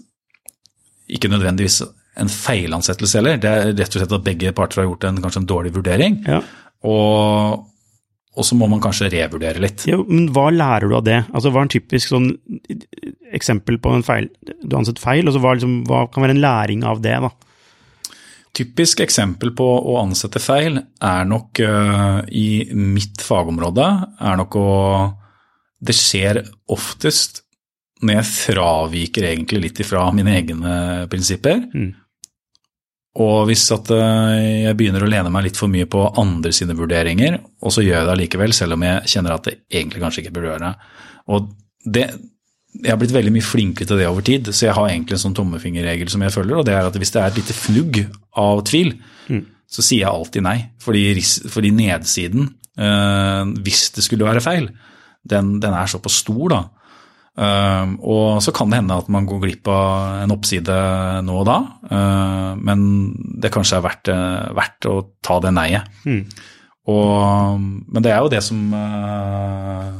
[1.12, 1.82] ikke nødvendigvis
[2.20, 3.42] en feilansettelse heller.
[3.42, 6.22] Det er rett og slett at begge parter har gjort en, kanskje en dårlig vurdering.
[6.88, 7.66] Og,
[8.36, 9.86] og, så må man kanskje revurdere litt.
[10.08, 11.20] men hva lærer du av det?
[11.34, 12.32] Altså, Hva er en typisk sånn
[13.36, 15.26] eksempel på en feil du har ansett feil?
[15.26, 17.18] Altså, hva, liksom, hva kan være en læring av det?
[17.26, 17.32] da?
[18.60, 23.86] Typisk eksempel på å ansette feil er nok uh, i mitt fagområde
[24.18, 24.70] er nok å
[25.80, 27.46] Det skjer oftest
[28.00, 30.76] når jeg fraviker egentlig litt ifra mine egne
[31.12, 31.60] prinsipper.
[31.74, 31.90] Mm.
[33.20, 36.78] Og hvis at uh, jeg begynner å lene meg litt for mye på andre sine
[36.78, 40.24] vurderinger, og så gjør jeg det allikevel, selv om jeg kjenner at det egentlig kanskje
[40.24, 40.92] ikke burde gjøre det.
[41.34, 41.50] Og
[41.98, 42.06] det,
[42.80, 45.24] jeg har blitt veldig mye flinkere til det over tid, så jeg har egentlig en
[45.26, 48.02] sånn tommefingerregel som jeg følger, og det er at hvis det er et lite fnugg
[48.40, 48.94] av tvil,
[49.28, 49.44] mm.
[49.68, 50.58] så sier jeg alltid nei.
[50.84, 51.04] Fordi,
[51.52, 54.70] fordi nedsiden, øh, hvis det skulle være feil,
[55.28, 56.62] den, den er såpass stor, da.
[57.40, 60.76] Uh, og så kan det hende at man går glipp av en oppside
[61.24, 61.60] nå og da,
[61.92, 62.86] uh, men
[63.40, 64.12] det kanskje er verdt,
[64.58, 66.00] verdt å ta det nei-et.
[66.04, 66.24] Mm.
[66.90, 70.00] men det er jo det som uh,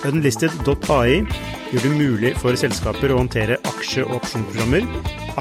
[0.00, 1.20] Unlisted.ai
[1.70, 4.86] gjør det mulig for selskaper å håndtere aksje- og opsjonsprogrammer,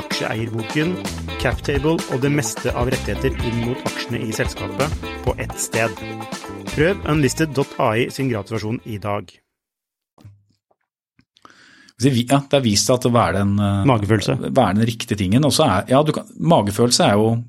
[0.02, 0.92] aksjeeierboken,
[1.40, 5.96] captable og det meste av rettigheter inn mot aksjene i selskapet på ett sted.
[6.74, 9.32] Prøv unlisted.ai sin gratisversjon i dag.
[12.04, 14.38] Ja, det er vist seg at å være den, eh, magefølelse.
[14.44, 15.48] være den riktige tingen.
[15.48, 17.44] Er, ja, kan, magefølelse er jo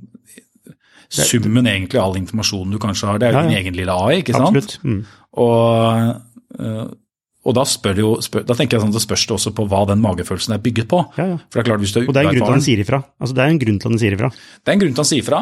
[1.11, 3.19] summen egentlig av all informasjonen du kanskje har.
[3.19, 3.51] Det er jo ja, ja.
[3.51, 4.55] din egen lille AI, ikke sant?
[4.55, 4.79] Absolutt.
[4.87, 5.07] Mm.
[5.43, 6.21] Og
[6.59, 6.87] Eh,
[7.41, 7.65] og da,
[7.97, 10.53] jo, spør, da tenker jeg sånn at det spørs det også på hva den magefølelsen
[10.59, 11.01] er bygget på.
[11.17, 11.39] Ja, ja.
[11.49, 12.67] For det er klart, hvis du er Og det er en grunn til at han
[12.67, 13.01] sier ifra.
[13.17, 14.31] Altså, det er en grunn til at han sier ifra.
[14.37, 15.41] Det er en grunn til at han sier ifra,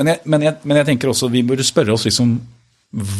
[0.00, 2.36] men jeg, men, jeg, men jeg, tenker også vi burde spørre oss liksom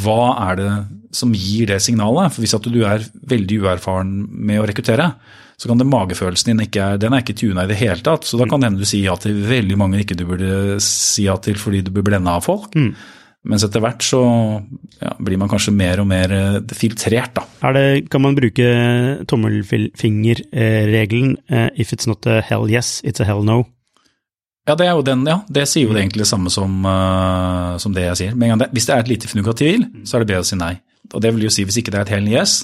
[0.04, 0.72] hva er det
[1.14, 2.32] som gir det signalet?
[2.32, 5.08] For hvis at du er veldig uerfaren med å rekruttere,
[5.58, 8.26] så kan det magefølelsen din ikke den er ikke tuna i det hele tatt.
[8.26, 11.26] Så da kan det hende du sier ja til veldig mange ikke du burde si
[11.28, 12.74] ja til fordi du blir blenda av folk.
[12.74, 12.94] Mm.
[13.44, 14.22] Mens etter hvert så
[15.02, 17.44] ja, blir man kanskje mer og mer eh, filtrert, da.
[17.76, 18.68] Det, kan man bruke
[19.28, 23.66] tommelfingerregelen uh, if it's not a hell yes, it's a hell no?
[24.64, 25.42] Ja, det er jo den, ja.
[25.44, 28.38] Det sier jo det egentlig det samme som, uh, som det jeg sier.
[28.40, 30.48] Men det, hvis det er et lite fnugg av tvil, så er det bedre å
[30.48, 30.72] si nei.
[31.12, 32.62] Og det vil jo si hvis ikke det er et hell yes,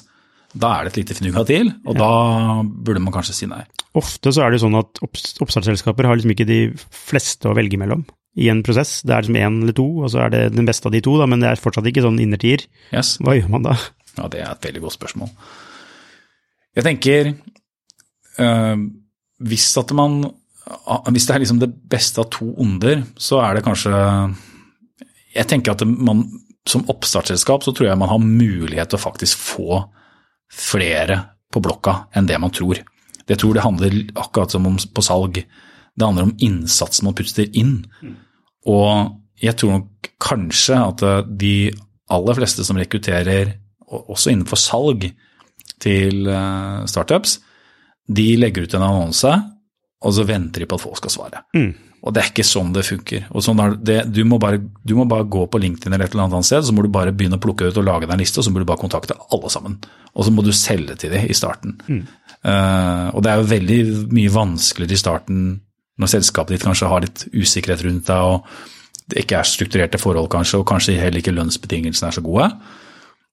[0.57, 2.01] da er det et lite fnugg av tvil, og ja.
[2.01, 3.61] da burde man kanskje si nei.
[4.01, 8.07] Ofte så er det sånn at oppstartsselskaper har liksom ikke de fleste å velge mellom
[8.39, 9.01] i en prosess.
[9.03, 11.17] Det er liksom én eller to, og så er det den beste av de to,
[11.19, 12.63] da, men det er fortsatt ikke sånn innertier.
[12.95, 13.17] Yes.
[13.23, 13.77] Hva gjør man da?
[14.17, 15.33] Ja, det er et veldig godt spørsmål.
[16.79, 17.33] Jeg tenker
[18.39, 18.83] øh,
[19.43, 20.21] Hvis at man
[21.11, 23.91] hvis det er liksom det beste av to onder, så er det kanskje
[25.35, 26.23] Jeg tenker at man
[26.69, 29.81] som oppstartsselskap så tror jeg man har mulighet til å faktisk få
[30.53, 31.17] flere
[31.51, 32.83] på blokka enn det man tror.
[33.27, 35.41] Jeg tror det handler akkurat som om på salg.
[35.95, 37.83] Det handler om innsatsen man putter inn.
[38.71, 41.05] Og jeg tror nok kanskje at
[41.41, 41.55] de
[42.11, 43.55] aller fleste som rekrutterer,
[43.91, 45.07] også innenfor salg
[45.83, 47.39] til eh, startups,
[48.11, 49.31] de legger ut en annonse,
[50.01, 51.43] og så venter de på at folk skal svare.
[51.57, 51.71] Mm.
[52.01, 53.27] Og det er ikke sånn det funker.
[53.45, 56.49] Sånn det, du, må bare, du, må bare, gå på LinkedIn eller et eller annet
[56.49, 58.47] sted, så må du bare begynne å plukke ut og lage deg en liste, og
[58.47, 59.77] så må du bare kontakte alle sammen.
[60.15, 61.77] Og så må du selge til dem i starten.
[61.91, 62.07] Mm.
[62.41, 63.81] Uh, og det er jo veldig
[64.17, 65.43] mye vanskeligere i starten
[66.01, 70.31] når selskapet ditt kanskje har litt usikkerhet rundt deg, og det ikke er strukturerte forhold
[70.33, 72.51] kanskje, og kanskje heller ikke lønnsbetingelsene er så gode.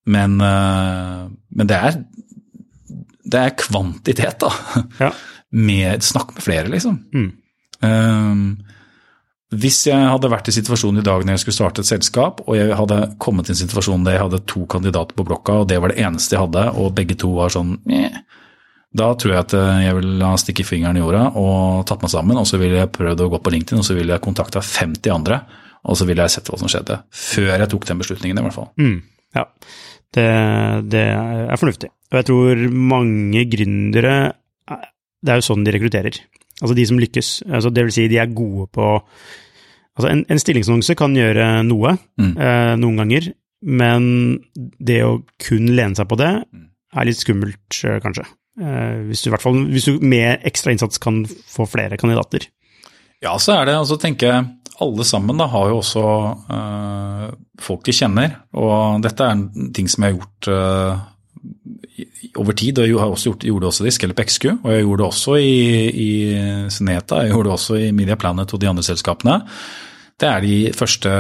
[0.07, 1.99] Men, uh, men det, er,
[3.28, 4.84] det er kvantitet, da.
[5.03, 5.11] Ja.
[5.57, 6.97] Med, snakk med flere, liksom.
[7.15, 7.30] Mm.
[7.80, 8.41] Um,
[9.55, 12.57] hvis jeg hadde vært i situasjonen i dag når jeg skulle starte et selskap, og
[12.57, 15.78] jeg hadde kommet i en situasjon der jeg hadde to kandidater på blokka, og det
[15.80, 18.18] var det eneste jeg hadde, og begge to var sånn eh,
[18.95, 22.13] da tror jeg at eh, jeg ville ha stikket fingeren i jorda og tatt meg
[22.13, 24.63] sammen, og så ville jeg prøvd å gå på LinkedIn, og så ville jeg kontakta
[24.63, 25.41] 50 andre,
[25.88, 27.01] og så ville jeg sett hva som skjedde.
[27.11, 28.69] Før jeg tok den beslutningen, i hvert fall.
[28.79, 28.97] Mm,
[29.38, 29.43] ja,
[30.15, 30.27] det,
[30.93, 31.91] det, er fornuftig.
[32.11, 34.13] Og jeg tror mange gründere
[34.67, 36.15] Det er jo sånn de rekrutterer.
[36.61, 37.31] Altså de som lykkes.
[37.49, 38.88] Altså det vil si, de er gode på
[39.97, 42.33] Altså en, en stillingsannonse kan gjøre noe mm.
[42.38, 43.31] eh, noen ganger,
[43.65, 44.03] men
[44.77, 46.67] det å kun lene seg på det mm.
[47.01, 48.27] er litt skummelt, eh, kanskje.
[48.57, 52.47] Eh, hvis du i hvert fall hvis du med ekstra innsats kan få flere kandidater.
[53.21, 53.75] Ja, så er det.
[53.77, 54.47] Og så tenker jeg
[54.81, 56.05] alle sammen da har jo også
[56.53, 57.27] øh,
[57.61, 58.39] folk de kjenner.
[58.57, 61.05] Og dette er en ting som jeg har gjort øh,
[62.37, 64.85] over tid, og jeg har også gjort, gjorde det også i Scalp XQ, og jeg
[64.85, 65.55] gjorde det også i,
[65.89, 66.09] i
[66.73, 69.39] Seneta, jeg gjorde det også i Media Planet og de andre selskapene.
[70.17, 71.11] Det er de første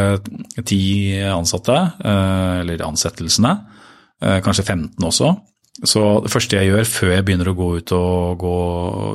[0.65, 0.81] ti
[1.17, 3.55] ansatte, eh, eller ansettelsene,
[4.17, 5.33] kanskje 15 også,
[5.85, 8.53] så det første jeg gjør før jeg begynner å gå ut og gå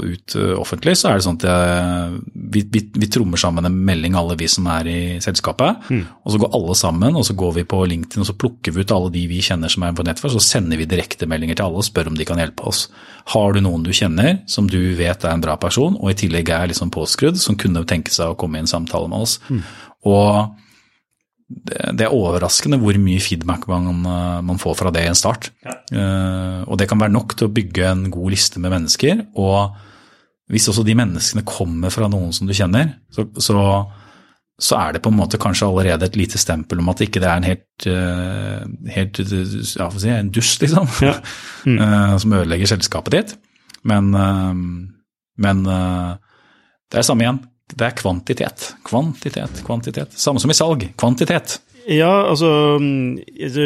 [0.04, 2.20] ut eh, offentlig, så er det sånn at jeg,
[2.54, 5.88] vi, vi, vi, trommer sammen en melding, alle vi som er i selskapet.
[5.90, 6.04] Mm.
[6.22, 8.86] Og så går alle sammen, og så går vi på LinkedIn og så plukker vi
[8.86, 11.82] ut alle de vi kjenner som er på nettverk, så sender vi direktemeldinger til alle
[11.82, 12.86] og spør om de kan hjelpe oss.
[13.34, 16.54] Har du noen du kjenner som du vet er en bra person, og i tillegg
[16.54, 19.40] er liksom påskrudd, som kunne tenke seg å komme i en samtale med oss?
[19.50, 19.64] Mm.
[20.12, 20.61] Og
[21.49, 25.51] det er overraskende hvor mye feedback man, eh, man får fra det i en start.
[25.64, 25.78] Ja.
[25.93, 29.26] Uh, og det kan være nok til å bygge en god liste med mennesker.
[29.40, 29.74] Og
[30.53, 33.59] hvis også de menneskene kommer fra noen som du kjenner, så, så,
[34.61, 37.30] så er det på en måte kanskje allerede et lite stempel om at ikke det
[37.30, 41.16] er en helt, uh, helt ja, si, en dust, liksom, ja.
[41.68, 41.78] mm.
[41.78, 43.38] uh, som ødelegger selskapet ditt.
[43.88, 44.12] Men,
[45.43, 47.40] men det er samme igjen
[47.78, 48.66] det er kvantitet.
[48.86, 50.16] Kvantitet, kvantitet.
[50.18, 50.84] Samme som i salg.
[51.00, 51.58] Kvantitet.
[51.90, 53.64] Ja, altså, altså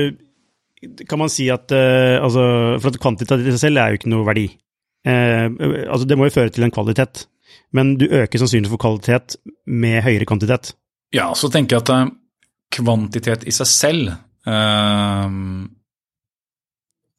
[1.08, 2.44] Kan man si at uh, altså,
[2.80, 4.46] For at kvantitet i seg selv er jo ikke noe verdi.
[5.06, 5.46] Eh,
[5.86, 7.26] altså, det må jo føre til en kvalitet.
[7.76, 9.36] Men du øker sannsynligheten for kvalitet
[9.66, 10.72] med høyere kvantitet.
[11.14, 12.14] Ja, så tenker jeg at uh,
[12.74, 14.14] kvantitet i seg selv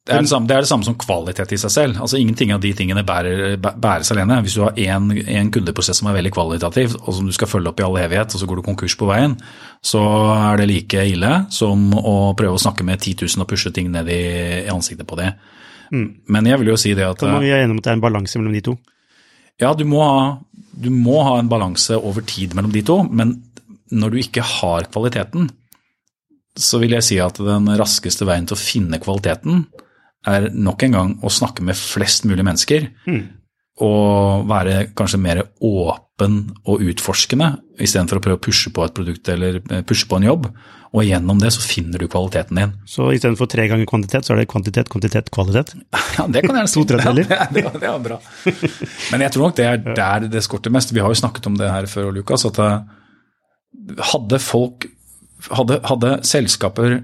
[0.08, 1.98] det er det, samme, det er det, samme, som kvalitet i seg selv.
[2.00, 4.40] Altså Ingenting av de tingene bærer, bæres alene.
[4.44, 7.82] Hvis du har én kundeprosess som er veldig kvalitativ, og som du skal følge opp
[7.82, 9.36] i all evighet, og så går du konkurs på veien,
[9.84, 10.00] så
[10.32, 13.92] er det like ille som å prøve å snakke med 10 000 og pushe ting
[13.92, 14.22] ned i,
[14.64, 15.34] i ansiktet på det.
[15.92, 16.08] Mm.
[16.32, 18.06] Men jeg vil jo si det at vi er enige om at det er en
[18.08, 18.78] balanse mellom de to?
[19.60, 20.26] Ja, du må, ha,
[20.72, 23.36] du må ha en balanse over tid mellom de to, men
[23.92, 25.48] når du ikke har kvaliteten,
[26.58, 29.66] så vil jeg si at den raskeste veien til å finne kvaliteten,
[30.26, 32.88] er nok en gang å snakke med flest mulig mennesker.
[33.08, 33.22] Mm.
[33.84, 39.30] Og være kanskje mer åpen og utforskende, istedenfor å prøve å pushe på et produkt
[39.30, 40.48] eller eh, pushe på en jobb.
[40.88, 42.72] Og gjennom det så finner du kvaliteten din.
[42.88, 45.74] Så istedenfor tre ganger kvantitet, så er det kvantitet, kvantitet, kvalitet?
[46.18, 47.28] Ja, det kan jeg to tredjedeler?
[47.38, 48.18] Ja, det, det var bra.
[49.12, 50.94] Men jeg tror nok det er der det skorter mest.
[50.96, 52.78] Vi har jo snakket om det her før, Lukas, at eh,
[54.12, 54.90] hadde folk
[55.54, 56.96] Hadde, hadde selskaper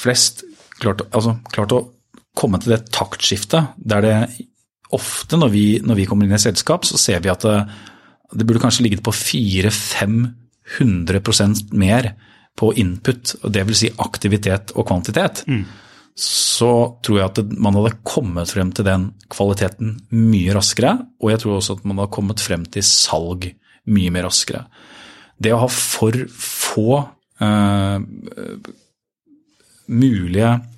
[0.00, 0.38] flest
[0.80, 1.82] klart, altså, klart å
[2.36, 4.16] komme til det taktskiftet der det
[4.94, 7.64] ofte når vi, når vi kommer inn i selskap, så ser vi at det,
[8.36, 12.02] det burde kanskje ligget på 400-500% mer
[12.56, 15.34] på input, og det vil si aktivitet og kvantitet.
[15.50, 15.64] Mm.
[16.16, 16.72] Så
[17.04, 21.54] tror jeg at man hadde kommet frem til den kvaliteten mye raskere, og jeg tror
[21.58, 23.40] også at man hadde kommet frem til salg
[23.92, 24.62] mye mer raskere.
[25.36, 27.04] Det å ha for få
[27.42, 27.98] uh,
[29.92, 30.75] mulige Eh,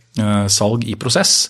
[0.52, 1.48] salg i prosess,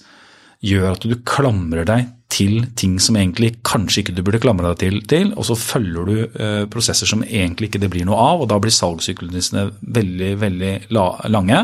[0.64, 4.81] gjør at du klamrer deg til ting som egentlig kanskje ikke du burde klamre deg
[4.83, 8.43] til, til og så følger du eh, prosesser som egentlig ikke det blir noe av,
[8.43, 11.62] og da blir salgssyklusene veldig, veldig lange.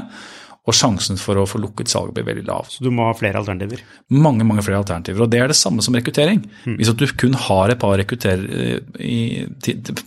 [0.65, 2.71] Og sjansen for å få lukket salget blir veldig lav.
[2.73, 3.83] Så du må ha flere alternativer?
[4.17, 5.21] Mange mange flere alternativer.
[5.21, 6.41] Og det er det samme som rekruttering.
[6.65, 6.79] Mm.
[6.79, 9.19] Hvis du kun har et par eh, i,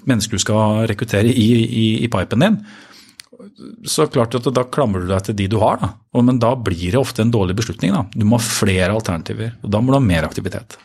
[0.10, 2.58] mennesker du skal rekruttere i, i, i pipen din,
[3.90, 5.80] så klart at da klamrer du deg til de du har.
[5.82, 5.94] Da.
[6.22, 7.96] Men da blir det ofte en dårlig beslutning.
[7.96, 8.04] Da.
[8.14, 10.78] Du må ha flere alternativer, og da må du ha mer aktivitet.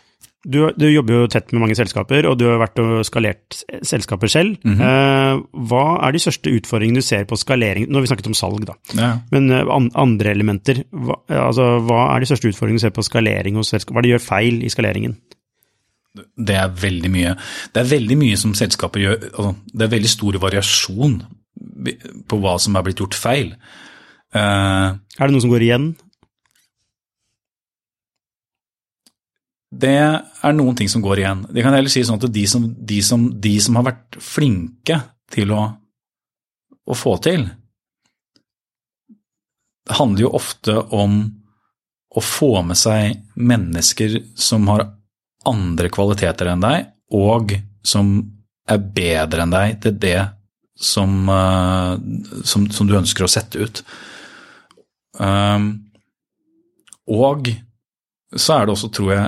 [0.42, 4.30] Du, du, jobber jo tett med mange selskaper, og du har vært og skalert selskaper
[4.30, 4.56] selv.
[4.64, 5.42] Mm -hmm.
[5.70, 7.86] hva er de største utfordringene du ser på skalering?
[7.86, 8.74] Nå har vi snakket om salg, da.
[8.98, 9.18] Ja.
[9.30, 13.54] Men eh, andre elementer, hva, altså, hva er de største utfordringene du ser på skalering
[13.54, 13.94] hos selskaper?
[13.94, 15.16] Hva er det de gjør feil i skaleringen?
[16.36, 17.36] Det er veldig mye.
[17.72, 19.16] Det er veldig mye som selskaper gjør.
[19.38, 21.22] Altså, det er veldig stor variasjon
[22.28, 23.52] på hva som er blitt gjort feil.
[24.32, 25.92] Uh, er det noe som går igjen?
[29.72, 31.46] Det er noen ting som går igjen.
[31.48, 34.98] Det kan heller si sånn at de som, de som, de som har vært flinke
[35.32, 35.62] til å,
[36.84, 37.46] å få til,
[39.82, 41.22] det handler jo ofte om
[42.12, 44.84] å få med seg mennesker som har
[45.48, 48.12] andre kvaliteter enn deg, og som
[48.68, 50.18] er bedre enn deg til det
[50.78, 53.82] som, eh, som, som du ønsker å sette ut.
[55.18, 55.72] Um,
[57.12, 57.52] og
[58.32, 59.24] så er det også, tror jeg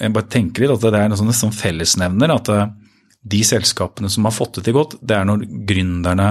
[0.00, 2.32] Jeg bare tenker litt at det er en sånn, fellesnevner.
[2.34, 2.72] At eh,
[3.24, 6.30] de selskapene som har fått det til godt, det er når gründerne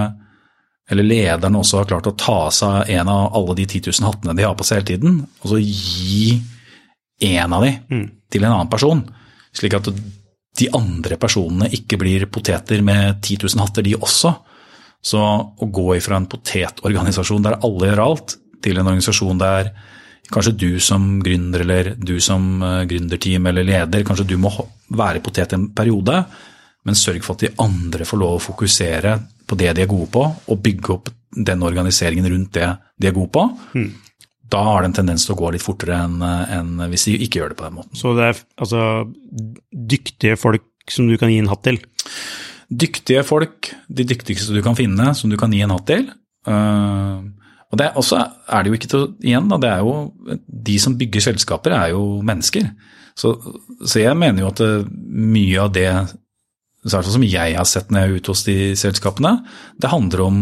[0.92, 4.36] eller lederne også har klart å ta seg en av alle de 10 000 hattene
[4.36, 6.42] de har på seg hele tiden, og så gi
[7.24, 8.04] en av de mm.
[8.36, 9.06] til en annen person.
[9.56, 9.88] Slik at
[10.60, 14.34] de andre personene ikke blir poteter med 10 000 hatter, de også.
[15.04, 19.74] Så å gå ifra en potetorganisasjon der alle gjør alt, til en organisasjon der
[20.32, 24.54] kanskje du som gründer eller du som eh, gründerteam eller leder, kanskje du må
[24.94, 26.22] være potet en periode,
[26.88, 29.18] men sørg for at de andre får lov å fokusere
[29.50, 32.70] på det de er gode på, og bygge opp den organiseringen rundt det
[33.02, 33.46] de er gode på.
[33.76, 33.92] Mm
[34.54, 37.42] da har det en tendens til å gå litt fortere enn, en hvis de ikke
[37.42, 37.98] gjør det på den måten.
[37.98, 38.82] Så det er altså
[39.94, 41.80] dyktige folk som du kan gi en hatt til?
[42.74, 46.10] Dyktige folk, de dyktigste du kan finne som du kan gi en hatt til.
[46.48, 47.24] Uh,
[47.74, 49.94] og det, også er det jo ikke til igjen, da, det er jo
[50.70, 52.68] de som bygger selskaper, er jo mennesker.
[53.18, 53.34] Så,
[53.82, 55.88] så jeg mener jo at mye av det
[56.84, 59.38] som jeg har sett når jeg er ute hos de selskapene,
[59.82, 60.40] det handler om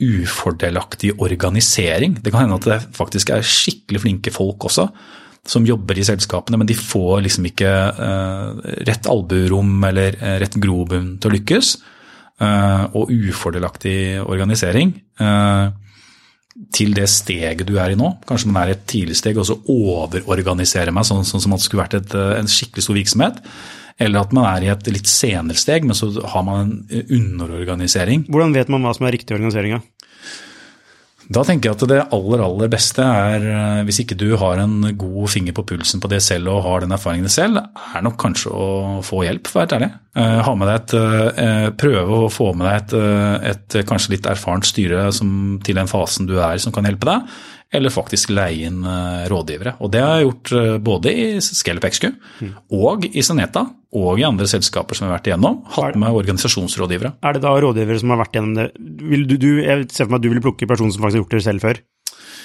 [0.00, 2.16] ufordelaktig organisering.
[2.22, 4.88] Det kan hende at det faktisk er skikkelig flinke folk også
[5.48, 10.54] som jobber i selskapene, men de får liksom ikke uh, rett albuerom eller uh, rett
[10.62, 11.74] grobunn til å lykkes.
[12.42, 14.96] Uh, og ufordelaktig organisering
[16.74, 18.08] til det steget du er i nå.
[18.26, 21.62] Kanskje man er i et tidlig steg og så overorganiserer meg sånn, sånn som at
[21.62, 23.38] det skulle vært et, en skikkelig stor virksomhet.
[24.00, 28.26] Eller at man er i et litt senere steg, men så har man en underorganisering.
[28.32, 29.82] Hvordan vet man hva som er riktig organisering?
[31.32, 34.90] Da tenker jeg at det aller aller beste er, eh, hvis ikke du har en
[34.98, 38.50] god finger på pulsen på det selv og har den erfaringen selv, er nok kanskje
[38.52, 38.66] å
[39.06, 39.90] få hjelp, for å være ærlig.
[40.18, 40.94] Eh, ha med deg et,
[41.44, 45.88] eh, prøve å få med deg et, et kanskje litt erfarent styre som, til den
[45.88, 47.30] fasen du er som kan hjelpe deg
[47.72, 49.76] eller faktisk leie inn eh, rådgivere.
[49.80, 52.50] Og Det har jeg gjort eh, både i Scalep XQ mm.
[52.78, 55.62] og i Seneta og i andre selskaper som jeg har vært igjennom.
[55.76, 57.14] Hatt med organisasjonsrådgivere.
[57.24, 58.68] Er det da rådgivere som har vært igjennom det?
[59.12, 61.24] Vil du, du, jeg ser for meg at du vil plukke personer som faktisk har
[61.24, 61.82] gjort det selv før?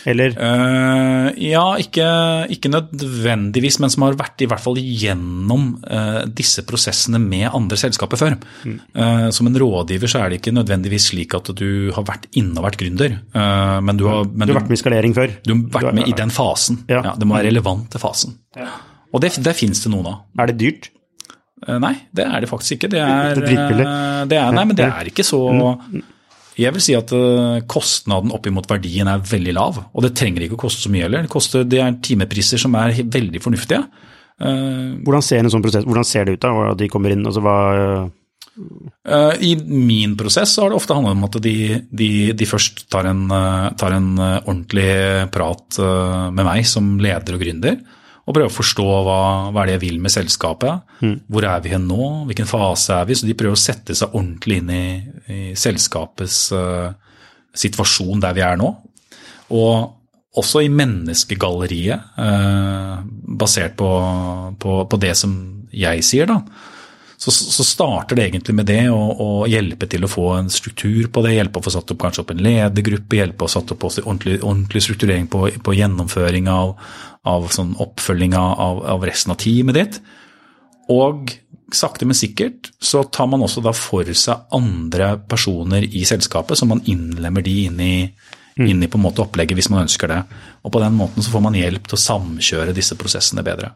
[0.05, 0.33] Eller?
[0.37, 2.07] Uh, ja, ikke,
[2.53, 7.79] ikke, nødvendigvis, men som har vært i hvert fall gjennom uh, disse prosessene med andre
[7.79, 8.37] selskaper før.
[8.67, 8.75] Mm.
[8.97, 12.59] Uh, som en rådgiver så er det ikke nødvendigvis slik at du har vært inne
[12.59, 13.17] og vært gründer.
[13.33, 15.33] men du har, men du har vært med i skalering før?
[15.45, 16.83] Du har vært med i den fasen.
[16.91, 17.01] Ja.
[17.11, 18.37] ja det må være relevant til fasen.
[18.57, 18.69] Ja.
[19.15, 20.21] Og det, det finnes det noen av.
[20.37, 20.91] Er det dyrt?
[21.67, 22.91] Nei, det er det faktisk ikke.
[22.93, 25.39] Det er, det er, Nei, men det er ikke så.
[26.57, 29.81] Jeg vil si at eh, kostnaden oppimot verdien er veldig lav.
[29.93, 31.25] Og det trenger ikke å koste så mye heller.
[31.27, 33.83] Det, koster, det er timepriser som er veldig fornuftige.
[34.41, 37.25] Eh, hvordan ser en sånn prosess hvordan ser det ut da, at de kommer inn?
[37.29, 37.57] Altså, hva
[39.05, 41.57] eh, I min prosess har det ofte handlet om at de,
[42.01, 43.27] de, de først tar en,
[43.77, 44.89] tar en, ordentlig
[45.33, 45.81] prat
[46.33, 47.77] med meg som leder og gründer
[48.27, 49.19] og prøve å forstå hva,
[49.55, 50.83] hva er det jeg vil med selskapet.
[50.99, 51.13] Mm.
[51.31, 52.07] Hvor er vi hen nå?
[52.27, 53.15] Hvilken fase er vi?
[53.15, 54.87] Så de prøver å sette seg ordentlig inn i,
[55.31, 56.91] i selskapets uh,
[57.55, 58.73] situasjon der vi er nå.
[59.55, 59.93] Og
[60.37, 62.99] også i menneskegalleriet, uh,
[63.39, 63.91] basert på,
[64.59, 65.37] på, på, det som
[65.71, 66.41] jeg sier, da.
[67.17, 71.23] Så, så, starter det egentlig med det å, hjelpe til å få en struktur på
[71.25, 71.33] det.
[71.33, 74.83] Hjelpe å få satt opp kanskje opp en ledergruppe, hjelpe å satt opp ordentlig, ordentlig
[74.85, 76.75] strukturering på, på gjennomføring av,
[77.25, 79.99] av sånn oppfølging av, av resten av teamet ditt.
[80.93, 81.33] Og
[81.73, 86.69] sakte, men sikkert så tar man også da for seg andre personer i selskapet, så
[86.69, 87.95] man innlemmer de inn i,
[88.57, 88.67] mm.
[88.67, 90.19] inn i på en måte opplegget hvis man ønsker det.
[90.65, 93.73] Og på den måten så får man hjelp til å samkjøre disse prosessene bedre.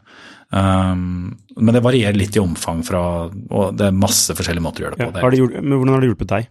[0.52, 4.84] Um, men det varierer litt i omfang fra Og det er masse forskjellige måter å
[4.84, 5.14] gjøre det på.
[5.14, 6.50] Ja, har det hjulpet, men hvordan har det hjulpet deg?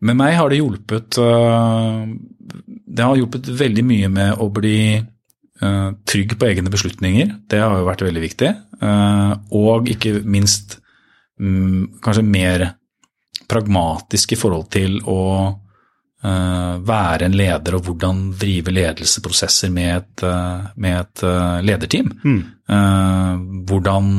[0.00, 2.04] Med meg har det hjulpet uh,
[2.60, 7.32] Det har hjulpet veldig mye med å bli uh, trygg på egne beslutninger.
[7.48, 8.52] Det har jo vært veldig viktig.
[8.82, 10.78] Uh, og ikke minst
[11.40, 12.68] um, kanskje mer
[13.50, 15.20] pragmatisk i forhold til å
[16.20, 22.10] være en leder og hvordan drive ledelsesprosesser med et, uh, med et uh, lederteam.
[22.24, 22.40] Mm.
[23.66, 24.10] Hvordan,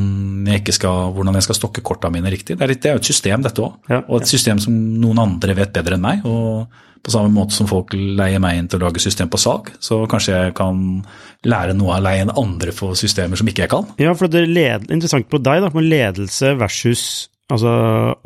[0.50, 2.58] jeg skal, hvordan, jeg skal, stokke korta mine riktig.
[2.60, 3.78] Det er, jo et system, dette òg.
[3.88, 4.32] Ja, og et ja.
[4.34, 6.26] system som noen andre vet bedre enn meg.
[6.28, 6.66] og
[7.02, 10.04] på samme måte som folk leier meg inn til å lage system på salg, så
[10.10, 11.02] kanskje jeg kan
[11.50, 13.88] lære noe av å leie inn andre for systemer som ikke jeg kan.
[14.02, 17.06] Ja, for det er interessant på deg, da, med ledelse versus
[17.52, 17.74] altså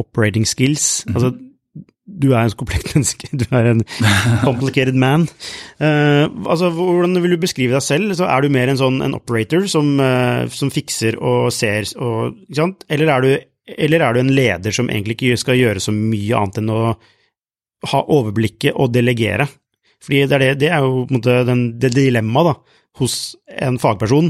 [0.02, 1.06] operating skills.
[1.08, 1.36] Mm altså
[2.16, 3.84] du er en komplekt menneske, du er en
[4.46, 5.28] complicated man.
[5.82, 8.16] Uh, altså, Hvordan vil du beskrive deg selv?
[8.18, 12.40] Så er du mer en sånn en operator som, uh, som fikser og ser, og,
[12.48, 12.88] ikke sant?
[12.92, 16.40] Eller er, du, eller er, du, en leder som egentlig ikke skal gjøre så mye
[16.40, 16.82] annet enn å
[17.92, 19.50] ha overblikket og delegere?
[20.06, 22.62] Fordi det er, det, det er jo måte den, det dilemmaet
[23.00, 24.30] hos en fagperson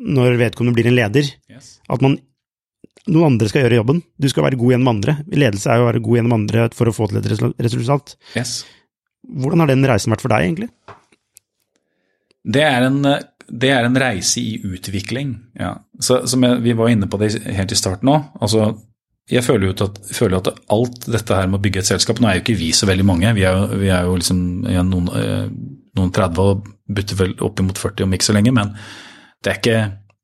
[0.00, 1.28] når vedkommende blir en leder.
[1.90, 2.18] At man
[3.08, 4.02] noen andre skal gjøre jobben.
[4.20, 5.16] Du skal være god gjennom andre.
[5.32, 7.30] Ledelse er jo å være god gjennom andre for å få til et
[7.64, 8.16] resultat.
[8.36, 8.60] Yes.
[9.24, 10.70] Hvordan har den reisen vært for deg, egentlig?
[12.40, 15.74] Det er en, det er en reise i utvikling, ja.
[16.00, 18.30] Så, som jeg, vi var inne på det helt i starten òg.
[18.40, 18.70] Altså,
[19.30, 22.26] jeg føler jo at, føler at, alt dette her med å bygge et selskap Nå
[22.26, 24.40] er jo ikke vi så veldig mange, vi er, vi er jo liksom
[24.70, 25.44] ja, noen, eh,
[25.98, 28.72] noen 30 og bytter vel oppimot 40 om ikke så lenge, men
[29.40, 29.78] det er ikke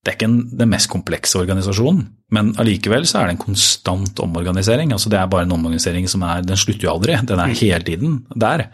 [0.06, 4.20] det er ikke en, den mest komplekse organisasjonen, men allikevel så er det en konstant
[4.22, 4.92] omorganisering.
[4.94, 7.82] altså Det er bare en omorganisering som er Den slutter jo aldri, den er hele
[7.82, 8.68] tiden der.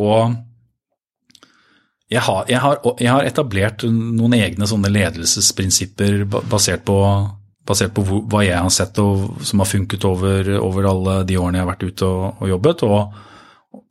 [0.00, 0.32] Og
[2.08, 6.96] jeg har, jeg har, jeg har etablert noen egne sånne ledelsesprinsipper basert på,
[7.68, 11.60] basert på hva jeg har sett og som har funket over, over alle de årene
[11.60, 12.86] jeg har vært ute og, og jobbet.
[12.88, 13.20] Og,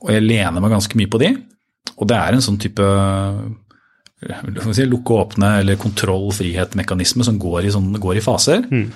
[0.02, 1.32] og jeg lener meg ganske mye på de.
[1.94, 2.90] Og det er en sånn type
[4.18, 8.64] si, lukke og åpne eller kontroll-frihet-mekanisme som går i, sånn, går i faser.
[8.66, 8.88] Mm.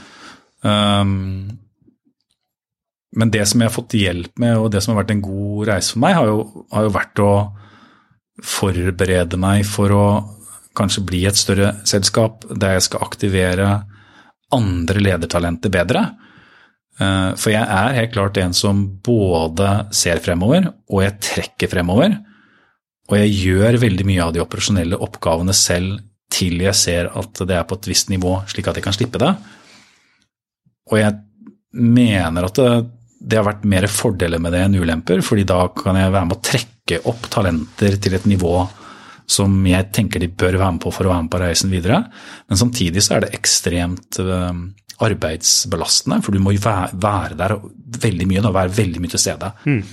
[0.65, 1.11] Um,
[3.11, 5.67] men det som jeg har fått hjelp med, og det som har vært en god
[5.69, 7.31] reise for meg, har jo, har jo vært å
[8.41, 10.05] forberede meg for å
[10.77, 13.71] kanskje bli et større selskap der jeg skal aktivere
[14.55, 16.05] andre ledertalenter bedre.
[17.01, 22.17] Uh, for jeg er helt klart en som både ser fremover, og jeg trekker fremover.
[23.11, 25.99] Og jeg gjør veldig mye av de operasjonelle oppgavene selv
[26.31, 29.19] til jeg ser at det er på et visst nivå, slik at jeg kan slippe
[29.19, 29.33] det.
[30.91, 31.17] Og jeg
[31.75, 32.69] mener at det,
[33.19, 36.37] det har vært mer fordeler med det enn ulemper, fordi da kan jeg være med
[36.37, 38.55] å trekke opp talenter til et nivå
[39.31, 42.01] som jeg tenker de bør være med på for å være med på reisen videre.
[42.49, 44.63] Men samtidig så er det ekstremt eh,
[45.01, 47.57] arbeidsbelastende, for du må være, der
[48.01, 49.51] veldig mye, da, være veldig mye til stede.
[49.67, 49.83] Mm.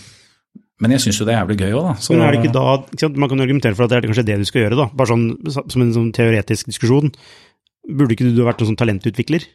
[0.78, 1.94] Men jeg syns jo det er jævlig gøy òg, da.
[1.98, 4.26] Så, Men er det ikke da, ikke Man kan argumentere for at det er kanskje
[4.28, 4.86] det du skal gjøre, da.
[4.94, 5.24] Bare sånn
[5.58, 7.10] som en sånn teoretisk diskusjon.
[7.88, 9.46] Burde ikke du vært noen sånn talentutvikler?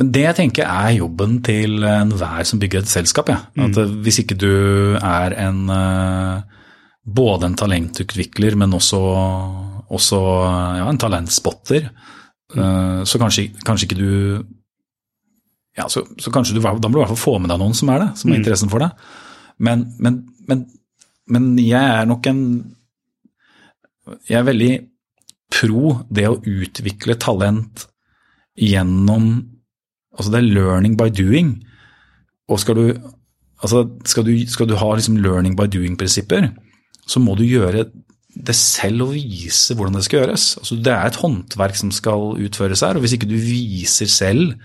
[0.00, 3.32] Men det jeg tenker er jobben til enhver som bygger et selskap.
[3.32, 3.42] Ja.
[3.58, 3.66] Mm.
[3.66, 3.96] At mm.
[4.06, 4.52] Hvis ikke du
[4.96, 6.60] er en eh,
[7.04, 9.00] både en talentutvikler, men også,
[9.90, 10.20] også
[10.78, 11.90] ja, en talentspotter,
[12.54, 13.02] mm.
[13.08, 14.10] så kanskje, kanskje, ikke du
[15.78, 17.76] ja, så, så kanskje du, Da må du i hvert fall få med deg noen
[17.76, 18.40] som er det, som har mm.
[18.40, 18.90] interessen for det.
[19.60, 20.64] Men, men, men,
[21.28, 22.42] men jeg er nok en
[24.26, 24.72] Jeg er veldig
[25.52, 27.86] pro det å utvikle talent
[28.58, 29.32] gjennom
[30.10, 31.52] Altså det er learning by doing.
[32.50, 32.86] Og skal du,
[33.62, 36.48] altså skal du, skal du ha liksom learning by doing-prinsipper,
[37.06, 37.86] så må du gjøre
[38.34, 40.46] det selv og vise hvordan det skal gjøres.
[40.60, 44.58] Altså det er et håndverk som skal utføres her, og hvis ikke du viser selv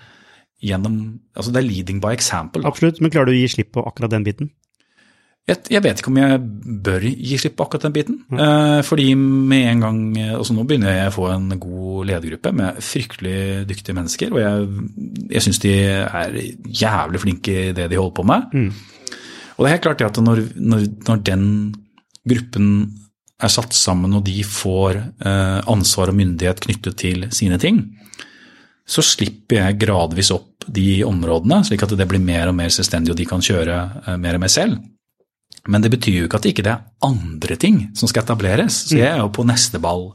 [0.66, 2.64] gjennom altså Det er leading by example.
[2.66, 4.50] Absolutt, men klarer du å gi slipp på akkurat den biten?
[5.46, 6.40] Jeg, jeg, vet ikke om jeg
[6.88, 8.16] bør gi slipp på akkurat den biten.
[8.34, 8.40] Mm.
[8.42, 10.00] Eh, fordi med en gang
[10.40, 14.34] altså Nå begynner jeg å få en god ledergruppe med fryktelig dyktige mennesker.
[14.34, 14.66] Og jeg,
[15.36, 18.58] jeg syns de er jævlig flinke i det de holder på med.
[18.58, 18.72] Mm.
[19.56, 21.46] Og det er helt klart at når, når, når, den
[22.28, 22.72] gruppen
[23.44, 27.84] er satt sammen og de får eh, ansvar og myndighet knyttet til sine ting,
[28.86, 33.14] så slipper jeg gradvis opp de områdene, slik at det blir mer og mer selvstendig,
[33.14, 34.78] og de kan kjøre eh, mer og mer selv.
[35.68, 38.84] Men det betyr jo ikke at det ikke er andre ting som skal etableres.
[38.90, 40.12] Så jeg er jo på neste ball,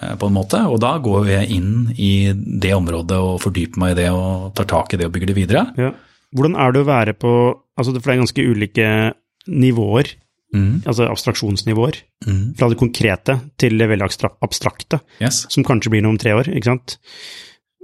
[0.00, 3.94] eh, på en måte, og da går jeg inn i det området og fordyper meg
[3.96, 5.64] i det og tar tak i det og bygger det videre.
[5.76, 5.90] Ja.
[6.34, 7.32] Hvordan er det å være på
[7.78, 9.14] altså For det er ganske ulike
[9.48, 10.14] nivåer,
[10.54, 10.84] Mm.
[10.86, 11.96] altså abstraksjonsnivåer,
[12.28, 12.54] Mm.
[12.56, 14.06] fra det konkrete til det veldig
[14.40, 15.46] abstrakte, Yes.
[15.50, 16.96] som kanskje blir noe om tre år, ikke sant.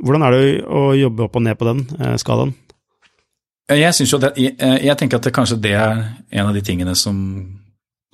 [0.05, 2.55] Hvordan er det å jobbe opp og ned på den eh, skalaen?
[3.71, 6.01] Jeg, det, jeg, jeg tenker at det, kanskje det er
[6.31, 7.17] en av de tingene som,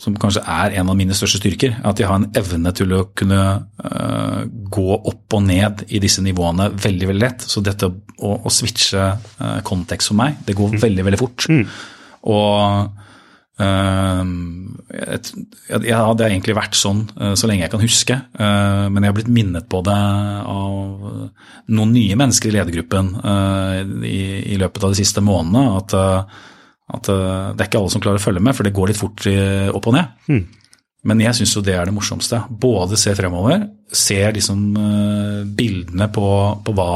[0.01, 1.79] som kanskje er en av mine største styrker.
[1.87, 6.25] At jeg har en evne til å kunne uh, gå opp og ned i disse
[6.25, 7.47] nivåene veldig veldig lett.
[7.49, 11.49] Så dette å, å switche uh, kontekst for meg, det går veldig veldig fort.
[11.49, 11.65] Mm.
[12.37, 13.06] Og
[13.61, 14.25] øh,
[15.71, 18.17] hadde det har egentlig vært sånn øh, så lenge jeg kan huske.
[18.17, 21.07] øh, men jeg har blitt minnet på det av
[21.67, 25.81] noen nye mennesker i ledergruppen øh, i, løpet av de siste månedene.
[25.81, 25.97] At,
[26.97, 29.27] at det er ikke alle som klarer å følge med, for det går litt fort
[29.27, 30.13] opp og ned.
[30.31, 30.45] Mm.
[31.07, 32.41] Men jeg syns jo det er det morsomste.
[32.51, 34.63] Både se fremover, se liksom
[35.59, 36.29] bildene på,
[36.67, 36.91] på hva,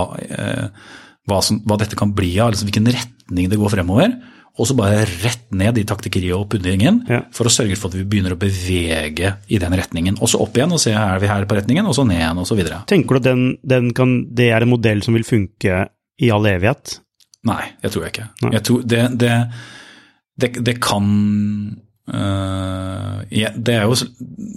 [1.30, 4.16] hva, som, hva dette kan bli av, liksom hvilken retning det går fremover.
[4.58, 7.20] Og så bare rett ned i taktikkeriet og pundringen Ja.
[7.32, 10.18] for å sørge for at vi begynner å bevege i den retningen.
[10.20, 12.38] Og så opp igjen og se er vi her på retningen, og så ned igjen
[12.42, 12.82] og så videre.
[12.90, 15.86] Tenker du at den, den kan, det er en modell som vil funke
[16.20, 16.98] i all evighet?
[17.48, 18.28] Nei, jeg tror jeg ikke.
[18.52, 19.36] Jeg tror det, det,
[20.36, 21.06] det, det kan
[22.12, 23.22] øh,
[23.56, 23.94] Det er jo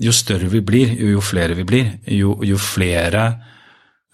[0.03, 3.23] Jo større vi blir, jo, jo flere vi blir, jo, jo flere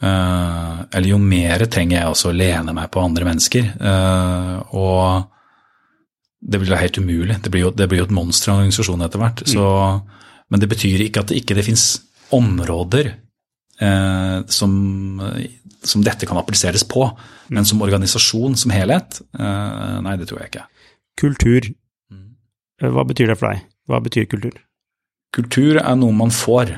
[0.04, 3.74] øh, Eller jo mer trenger jeg også å lene meg på andre mennesker.
[3.80, 5.36] øh, og
[6.50, 7.36] det blir helt umulig.
[7.44, 9.44] Det blir jo, det blir jo et monster av en organisasjon etter hvert.
[9.48, 9.66] Så,
[10.50, 11.84] men det betyr ikke at det ikke det fins
[12.36, 13.12] områder
[13.82, 14.74] eh, som,
[15.84, 17.06] som dette kan appliseres på.
[17.54, 20.66] Men som organisasjon som helhet, eh, nei, det tror jeg ikke.
[21.20, 21.70] Kultur,
[22.10, 22.36] Mm.
[22.82, 23.62] eh, hva betyr det for deg?
[23.90, 24.56] Hva betyr kultur?
[25.36, 26.72] Kultur er noe man får,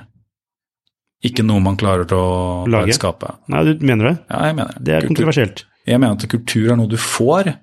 [1.24, 2.96] ikke noe man klarer til å Lage.
[2.98, 3.30] skape.
[3.54, 4.14] Nei, du mener det?
[4.32, 5.64] Ja, jeg mener Det er Kultur- kontroversielt.
[5.88, 7.54] Jeg mener at kultur er noe du får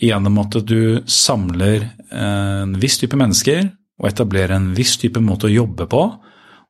[0.00, 3.66] gjennom at du samler en viss type mennesker
[4.00, 6.00] og etablerer en viss type måte å jobbe på,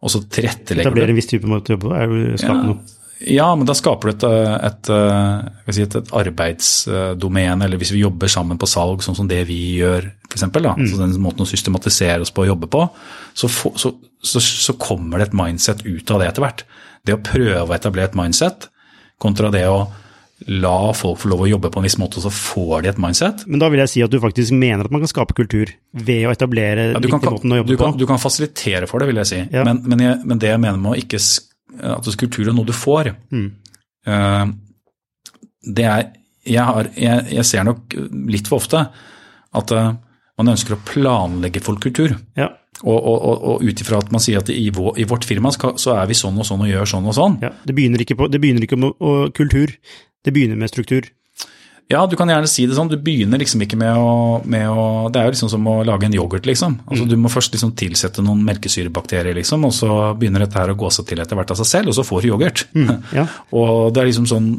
[0.01, 2.57] og så tilrettelegger du Etablere en viss type måte å jobbe på, er å skape
[2.57, 2.63] Ja.
[2.73, 2.97] noe.
[3.21, 4.23] Ja, men da skaper du et,
[4.65, 4.89] et,
[5.67, 9.59] jeg si et, arbeidsdomene, eller hvis vi jobber sammen på salg, sånn som det vi
[9.81, 10.87] gjør, f.eks., Mm.
[10.89, 12.89] så den måten å systematisere oss på å jobbe på,
[13.35, 16.65] så, så, så, så kommer det et mindset ut av det etter hvert.
[17.05, 18.69] Det å prøve å etablere et mindset,
[19.21, 19.83] kontra det å
[20.49, 23.01] la folk få lov å jobbe på en viss måte, og så får de et
[23.03, 23.43] mindset.
[23.51, 26.25] Men da vil jeg si at du faktisk mener at man kan skape kultur ved
[26.29, 28.01] å etablere Ja, du, kan, måten å du, jobbe kan, på.
[28.01, 29.41] du kan fasilitere for det, vil jeg si.
[29.53, 29.67] Ja.
[29.69, 32.73] Men, men, jeg, men det jeg mener med å ikke at kultur er noe du
[32.77, 33.51] får, Mm.
[34.09, 34.47] uh,
[35.77, 36.07] det er
[36.49, 37.93] jeg, har, jeg, jeg ser nok
[38.33, 38.81] litt for ofte
[39.61, 39.93] at uh,
[40.41, 42.17] man ønsker å planlegge for kultur.
[42.39, 42.49] Ja,
[42.81, 45.75] Og, og, og, ut ifra at man sier at i, vår, i vårt firma skal,
[45.77, 47.37] så er vi sånn og sånn og gjør sånn og sånn.
[47.45, 47.51] ja.
[47.67, 49.75] Det begynner ikke, på, det begynner ikke med å, kultur,
[50.25, 51.09] det begynner med struktur.
[51.91, 52.91] Ja, du kan gjerne si det sånn.
[52.91, 54.11] Du begynner liksom ikke med å,
[54.47, 56.77] med å Det er jo liksom som å lage en yoghurt, liksom.
[56.87, 60.79] Altså Du må først liksom tilsette noen melkesyrebakterier, liksom, og så begynner dette her å
[60.79, 62.63] gå seg til etter hvert av seg selv, og så får du yoghurt.
[63.17, 63.25] Ja,
[63.59, 64.53] og det er liksom sånn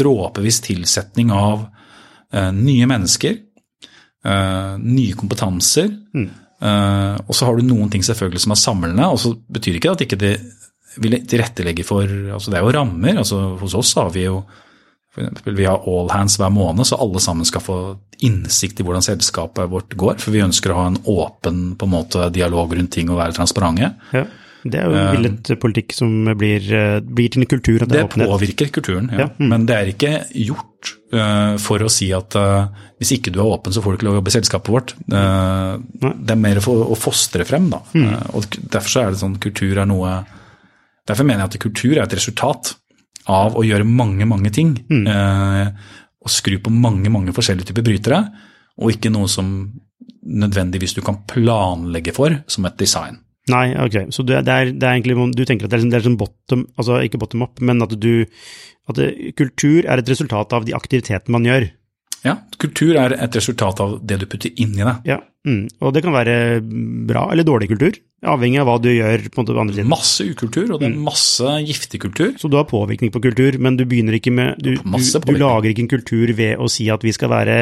[0.00, 1.66] dråpevis tilsetning av
[2.32, 3.36] eh, nye mennesker,
[4.24, 9.20] eh, nye kompetanser, eh, og så har du noen ting selvfølgelig som er samlende, og
[9.20, 10.34] så betyr ikke det at ikke det
[11.04, 13.20] vil tilrettelegge for altså Det er jo rammer.
[13.20, 14.40] altså Hos oss har vi jo
[15.14, 17.78] for vi har all hands hver måned, så alle sammen skal få
[18.22, 20.20] innsikt i hvordan selskapet vårt går.
[20.22, 23.40] For vi ønsker å ha en åpen på en måte, dialog rundt ting og være
[23.40, 23.94] transparente.
[24.14, 24.28] ja.
[24.60, 28.00] Det er jo en villet politikk som blir, eh, blir til en kultur det Det
[28.02, 29.24] er påvirker kulturen, ja.
[29.24, 29.48] Ja, mm.
[29.48, 32.68] men det er ikke gjort uh, for å si at uh,
[33.00, 34.92] hvis ikke du er åpen, så får du ikke lov å jobbe i selskapet vårt.
[35.08, 35.80] Uh,
[36.12, 37.80] det er mer for å fostre frem, da.
[37.94, 38.04] Mm.
[38.04, 40.20] Eh, og Derfor så er det sånn kultur er noe
[41.08, 42.74] Derfor mener jeg at kultur er et resultat
[43.28, 44.76] av å gjøre mange, mange ting.
[44.90, 45.06] Mm.
[45.06, 48.18] eh, og skru på mange, mange forskjellige typer brytere,
[48.80, 49.48] og ikke noe som
[50.20, 53.16] nødvendigvis du kan planlegge for som et design.
[53.50, 54.10] Nei, ok.
[54.12, 56.04] Så det, det, er, det er egentlig, du tenker at det er, sånn- det er
[56.06, 58.26] sånn bottom, altså ikke bottom up, men at du,
[58.92, 59.00] at
[59.40, 61.70] kultur er et resultat av de aktivitetene man gjør.
[62.26, 64.94] Ja, kultur er et resultat av det du putter inn i det.
[65.08, 65.68] Ja, Mm.
[65.80, 66.60] Og det kan være
[67.08, 67.94] bra eller dårlig kultur,
[68.28, 69.88] avhengig av hva du gjør på en andre siden.
[69.88, 72.34] Masse ukultur, og det er masse giftig kultur.
[72.36, 75.70] Så du har påvirkning på kultur, men du begynner ikke med Du, du, du lager
[75.70, 77.56] ikke en kultur ved å si at vi skal være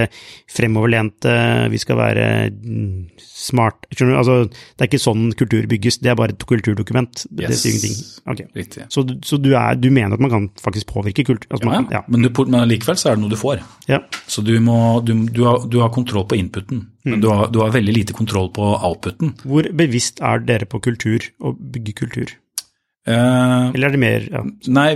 [0.51, 1.37] fremoverlente,
[1.70, 4.18] vi skal være mm, smart Skjønner du?
[4.18, 4.37] Altså,
[4.74, 7.24] det er ikke sånn kultur bygges, det er bare et kulturdokument.
[7.31, 7.47] Yes.
[7.49, 8.03] det sier ingenting.
[8.35, 8.51] Okay.
[8.59, 8.89] Riktig.
[8.93, 11.47] Så, så du, er, du mener at man kan faktisk påvirke kultur?
[11.53, 12.03] Altså, Ja, man ja.
[12.03, 13.62] kan, Men, du, men likevel så er det noe du får.
[13.89, 14.03] ja.
[14.29, 16.87] Så du, må, du, du, har, du har kontroll på inputen, Mm.
[17.12, 19.34] Men du har, du har veldig lite kontroll på outputen.
[19.44, 22.34] Hvor bevisst er dere på kultur, og bygge kultur?
[23.09, 24.40] Uh, Eller er det mer ja.
[24.74, 24.88] Nei,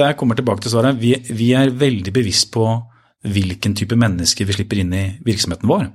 [0.00, 1.00] der kommer jeg tilbake til svaret.
[1.00, 2.64] Vi, vi er veldig bevisst på
[3.28, 5.90] hvilken type mennesker vi slipper inn i virksomheten vår.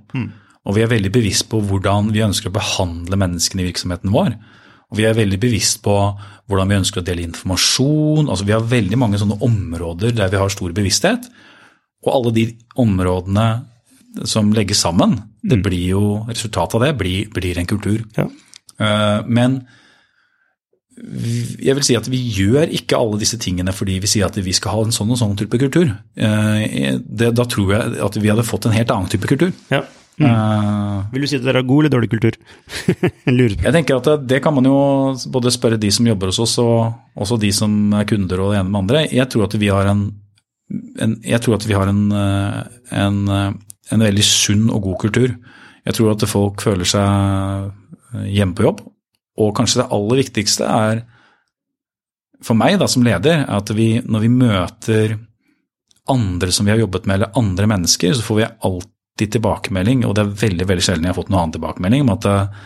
[0.66, 4.36] Og vi er veldig bevisst på hvordan vi ønsker å behandle menneskene i virksomheten vår.
[4.92, 5.96] Og vi er veldig bevisst på
[6.50, 8.30] hvordan vi ønsker å dele informasjon.
[8.30, 11.26] Altså Vi har veldig mange sånne områder der vi har stor bevissthet.
[12.06, 12.46] Og alle de
[12.82, 13.48] områdene
[14.24, 18.04] som legges sammen, det blir jo, resultatet av det blir, blir en kultur.
[18.18, 18.30] Ja.
[18.80, 19.66] Eh, Men
[20.96, 24.54] jeg vil si at vi gjør ikke alle disse tingene fordi vi sier at vi
[24.56, 25.92] skal ha en sånn og sånn type kultur.
[26.16, 29.52] Eh, Det, da tror jeg at vi hadde fått en helt annen type kultur.
[29.70, 29.84] ja.
[30.16, 32.38] Eh, Vil du si at dere har god eller dårlig kultur?
[33.28, 34.78] Jeg tenker at det, det kan man jo
[35.28, 38.62] både spørre de som jobber hos oss, og også de som er kunder og det
[38.62, 39.02] ene med andre.
[39.12, 40.06] Jeg tror at vi har en,
[41.04, 42.00] en, jeg tror at vi har en,
[42.96, 43.20] en,
[43.94, 45.36] en veldig sunn og god kultur.
[45.86, 48.82] Jeg tror at folk føler seg eh, hjemme på jobb.
[49.42, 51.04] Og kanskje det aller viktigste er
[52.46, 55.16] for meg da, som leder, er at vi, når vi møter
[56.12, 60.16] andre som vi har jobbet med, eller andre mennesker, så får vi alltid tilbakemelding, og
[60.16, 62.60] det er veldig veldig sjelden jeg har fått noen annen tilbakemelding, om at eh,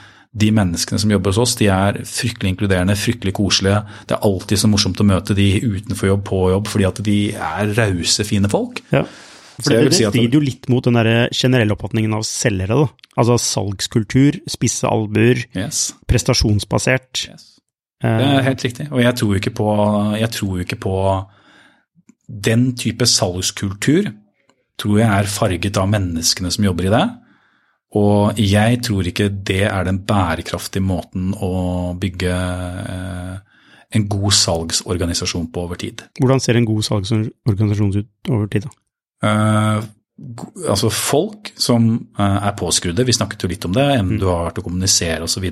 [0.44, 3.80] de menneskene som jobber hos oss, de er fryktelig inkluderende, fryktelig koselige.
[4.10, 7.18] Det er alltid så morsomt å møte de utenfor jobb, på jobb, fordi at de
[7.34, 8.84] er rause, fine folk.
[8.94, 9.06] Ja.
[9.64, 12.68] For det, det si at- strider jo litt mot den der generelle oppfatningen av selgere.
[12.86, 12.88] Da.
[13.18, 15.94] Altså salgskultur, spisse albuer, Yes.
[16.08, 17.28] prestasjonsbasert.
[17.30, 17.60] yes.
[18.04, 18.92] Eh, Det er helt riktig.
[18.92, 20.96] Og jeg tror jo ikke på, jeg tror ikke på
[22.30, 24.14] den type salgskultur.
[24.80, 27.10] Tror jeg er farget av menneskene som jobber i det.
[27.96, 33.38] Og jeg tror ikke det er den bærekraftige måten å bygge eh,
[33.92, 36.04] en god salgsorganisasjon på over tid.
[36.22, 38.62] hvordan ser en god salgsorganisasjon ut over tid?
[38.62, 38.70] da?
[39.26, 39.88] Eh,
[40.68, 41.90] altså folk som
[42.20, 45.26] eh, er påskrudde, vi snakket jo litt om det, enten du har vært å kommunisere
[45.28, 45.50] osv.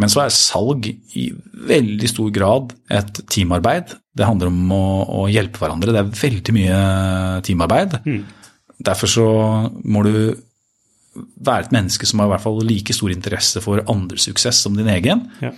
[0.00, 1.26] Men så er salg i
[1.68, 3.92] veldig stor grad et teamarbeid.
[4.12, 4.84] Det handler om å,
[5.22, 5.92] å hjelpe hverandre.
[5.94, 6.78] Det er veldig mye
[7.46, 7.98] teamarbeid.
[8.82, 9.26] Derfor så
[9.84, 10.14] må du
[11.44, 14.76] være et menneske som har i hvert fall like stor interesse for andres suksess som
[14.78, 15.26] din egen.
[15.44, 15.52] Ja.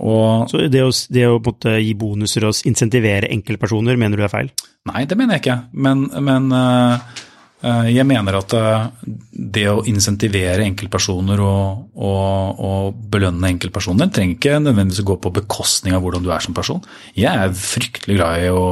[0.00, 1.38] Og Så det å, det å
[1.76, 4.52] gi bonuser og insentivere enkeltpersoner, mener du er feil?
[4.88, 5.58] Nei, det mener jeg ikke.
[5.76, 7.18] Men, men eh,
[7.60, 8.86] jeg mener at eh,
[9.52, 15.32] det å insentivere enkeltpersoner og, og, og belønne enkeltpersoner trenger ikke nødvendigvis å gå på
[15.42, 16.80] bekostning av hvordan du er som person.
[17.18, 18.64] Jeg er fryktelig glad i å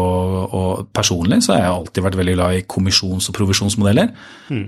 [0.48, 4.10] og Personlig så har jeg alltid vært veldig glad i kommisjons- og provisjonsmodeller.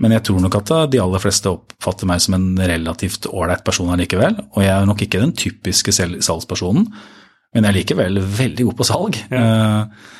[0.02, 3.64] Men jeg tror nok at eh, de aller fleste oppfatter meg som en relativt ålreit
[3.66, 4.36] person allikevel.
[4.52, 6.86] Og jeg er nok ikke den typiske salgspersonen,
[7.50, 9.20] men jeg er likevel veldig god på salg.
[9.40, 10.10] Eh,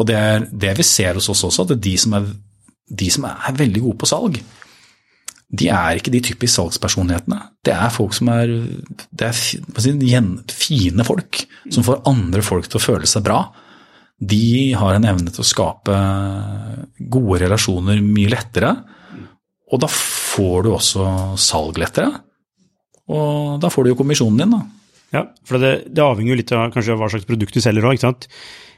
[0.00, 2.28] og det er det vi ser hos oss også, at det er de som er,
[2.90, 4.40] de som er veldig gode på salg,
[5.50, 7.40] de er ikke de typiske salgspersonlighetene.
[7.66, 8.52] Det er folk som er,
[9.10, 11.42] det er fine folk,
[11.74, 13.40] som får andre folk til å føle seg bra.
[14.20, 15.96] De har en evne til å skape
[17.10, 18.74] gode relasjoner mye lettere,
[19.70, 21.06] og da får du også
[21.40, 22.10] salg lettere.
[23.10, 24.62] Og da får du jo kommisjonen din, da.
[25.10, 28.26] Ja, for det, det avhenger jo litt av kanskje hva slags produkt du selger òg.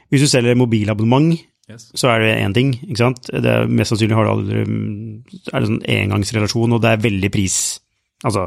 [0.09, 1.35] Hvis du selger mobilabonnement,
[1.71, 3.29] så er det én ting, ikke sant.
[3.31, 7.31] Det er, mest sannsynlig har du aldri er det sånn engangsrelasjon, og det er veldig
[7.31, 7.57] pris.
[8.23, 8.45] Altså,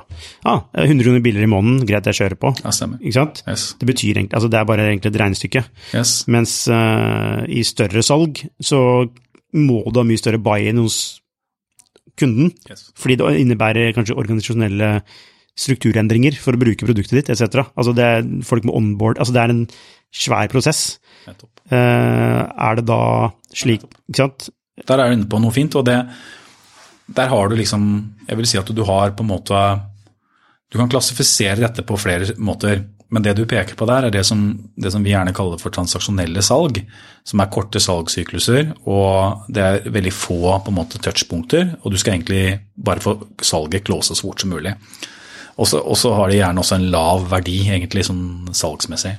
[0.49, 3.01] ah, 100 kroner billigere i måneden, greit jeg kjører på, Ja, stemmer.
[3.01, 3.43] ikke sant.
[3.49, 3.75] Yes.
[3.81, 5.63] Det betyr egentlig, altså det er bare egentlig et regnestykke.
[5.93, 6.13] Yes.
[6.33, 8.81] Mens uh, i større salg så
[9.57, 11.21] må du ha mye større buy-in hos
[12.17, 12.89] kunden, yes.
[12.97, 15.03] fordi det innebærer kanskje organisasjonelle
[15.57, 17.69] strukturendringer for å bruke produktet ditt, etc.
[17.77, 19.63] Altså det er folk med onboard, altså det er en
[20.13, 20.99] svær prosess.
[21.27, 21.53] Nettopp.
[21.71, 23.03] Eh, er det da
[23.55, 24.49] slik, ikke sant?
[24.87, 25.97] Der er du inne på noe fint, og det,
[27.07, 27.85] der har du liksom
[28.27, 29.61] Jeg vil si at du har på en måte
[30.73, 34.25] Du kan klassifisere dette på flere måter, men det du peker på der, er det
[34.27, 34.41] som,
[34.75, 36.81] det som vi gjerne kaller for transaksjonelle salg,
[37.23, 42.01] som er korte salgssykluser, og det er veldig få på en måte touchpunkter, og du
[42.03, 43.15] skal egentlig bare få
[43.47, 44.75] salget close så fort som mulig.
[45.57, 49.15] Og så og så har de gjerne også en lav verdi, egentlig, sånn salgsmessig.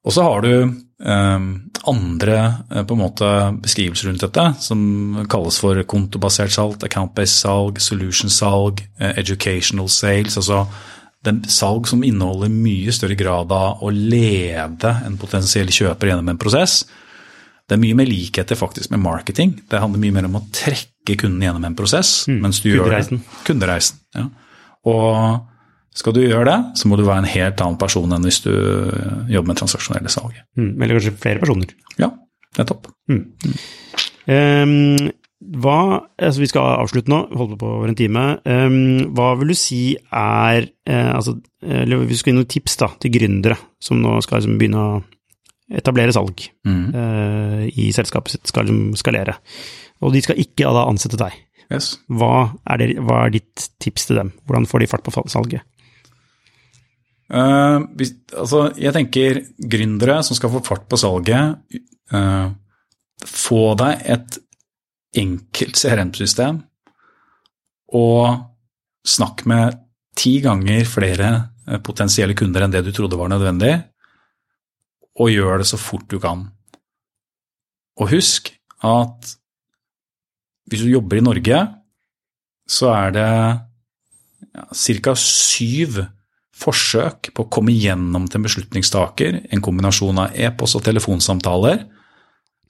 [0.00, 1.42] Og så har du eh,
[1.90, 2.36] andre
[2.72, 9.90] eh, måte beskrivelser rundt dette, som kalles for kontobasert salg, account-based salg, solution-salg, eh, educational
[9.92, 10.38] sales.
[10.40, 10.64] altså
[11.20, 16.40] den salg som inneholder mye større grad av å lede en potensiell kjøper gjennom en
[16.40, 16.80] prosess.
[17.68, 19.52] Det er mye mer likheter faktisk med marketing.
[19.68, 22.24] Det handler mye mer om å trekke kunden gjennom en prosess.
[22.26, 23.20] Mm, mens du kundereisen.
[23.20, 23.44] Gjør det.
[23.50, 24.00] Kundereisen.
[24.16, 24.24] Ja.
[24.90, 25.49] Og
[25.96, 28.52] skal du gjøre det, så må du være en helt annen person enn hvis du
[29.30, 30.36] jobber med transaksjonelle salg.
[30.58, 31.72] Mm, eller kanskje flere personer.
[31.98, 32.12] Ja,
[32.58, 32.86] nettopp.
[33.10, 33.24] Mm.
[34.30, 35.10] Um,
[35.60, 35.76] hva,
[36.20, 38.24] altså Vi skal avslutte nå, holde på over en time.
[38.44, 42.90] Um, hva vil du si er uh, altså, eller Vi skal gi noen tips da,
[43.00, 45.00] til gründere som nå skal liksom, begynne å
[45.80, 46.90] etablere salg Mm.
[46.92, 49.38] uh, i selskapet sitt, skal liksom skalere.
[50.04, 51.34] Og de skal ikke da ansette deg.
[51.70, 51.92] Yes.
[52.10, 54.32] Hva er, det, hva er ditt tips til dem?
[54.44, 55.62] Hvordan får de fart på salget?
[57.30, 62.50] Eh, hvis, altså, jeg tenker gründere som skal få fart på salget, Uh,
[63.22, 64.36] få deg et
[65.20, 66.56] enkelt CRM-system
[67.94, 68.24] og
[69.06, 69.76] snakk med
[70.18, 71.28] ti ganger flere
[71.66, 73.72] eh, potensielle kunder enn det du trodde var nødvendig,
[75.22, 76.44] og gjør det så fort du kan.
[78.00, 78.52] Og husk
[78.86, 79.34] at
[80.70, 81.62] hvis du jobber i Norge,
[82.70, 85.14] så er det ja, ca.
[85.18, 86.02] syv
[86.60, 91.86] forsøk på å komme gjennom til en beslutningstaker, en kombinasjon av e-post og telefonsamtaler,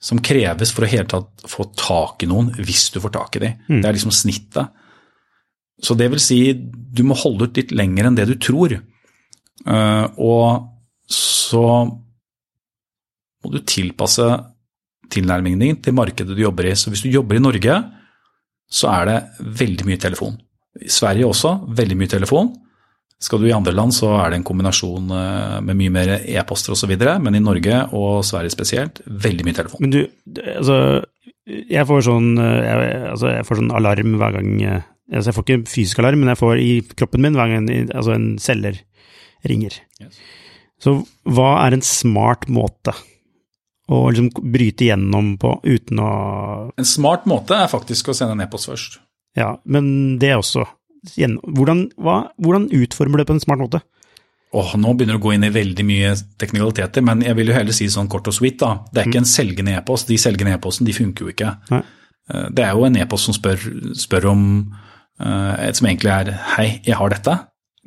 [0.01, 3.43] som kreves for å hele tatt få tak i noen hvis du får tak i
[3.43, 3.59] dem.
[3.67, 3.81] Mm.
[3.81, 4.71] Det er liksom snittet.
[5.81, 8.73] Så det vil si, du må holde ut litt lenger enn det du tror.
[9.65, 10.71] Uh, og
[11.11, 11.65] så
[13.41, 14.25] må du tilpasse
[15.11, 16.75] tilnærmingen din til markedet du jobber i.
[16.77, 17.77] Så hvis du jobber i Norge,
[18.71, 20.37] så er det veldig mye telefon.
[20.81, 22.53] I Sverige også, veldig mye telefon.
[23.21, 26.73] Skal du i andre land, så er det en kombinasjon eh, med mye mer e-poster
[26.73, 29.83] osv., men i Norge og Sverige spesielt, veldig mye telefon.
[29.83, 29.99] Men du,
[30.57, 30.77] altså
[31.45, 35.47] Jeg får sånn, jeg, altså, jeg får sånn alarm hver gang eh, altså, Jeg får
[35.47, 38.81] ikke fysisk alarm, men jeg får i kroppen min hver gang altså, en selger
[39.47, 39.77] ringer.
[40.01, 40.19] Yes.
[40.81, 40.97] Så
[41.29, 42.93] hva er en smart måte
[43.91, 46.11] å liksom bryte gjennom på uten å
[46.79, 49.01] En smart måte er faktisk å sende en e-post først.
[49.37, 50.65] Ja, men det også.
[51.01, 53.81] Hvordan, hva, hvordan utformer du det på en smart måte?
[54.53, 57.53] Åh, nå begynner det å gå inn i veldig mye teknikaliteter, men jeg vil jo
[57.55, 58.57] heller si sånn kort og sweet.
[58.59, 58.73] da.
[58.91, 60.07] Det er ikke en selgende e-post.
[60.11, 61.53] De selgende e-postene de funker jo ikke.
[61.71, 61.81] Nei.
[62.33, 63.63] Eh, Det er jo en e-post som spør,
[63.95, 64.43] spør om
[65.21, 67.33] et som egentlig er hei, jeg har dette.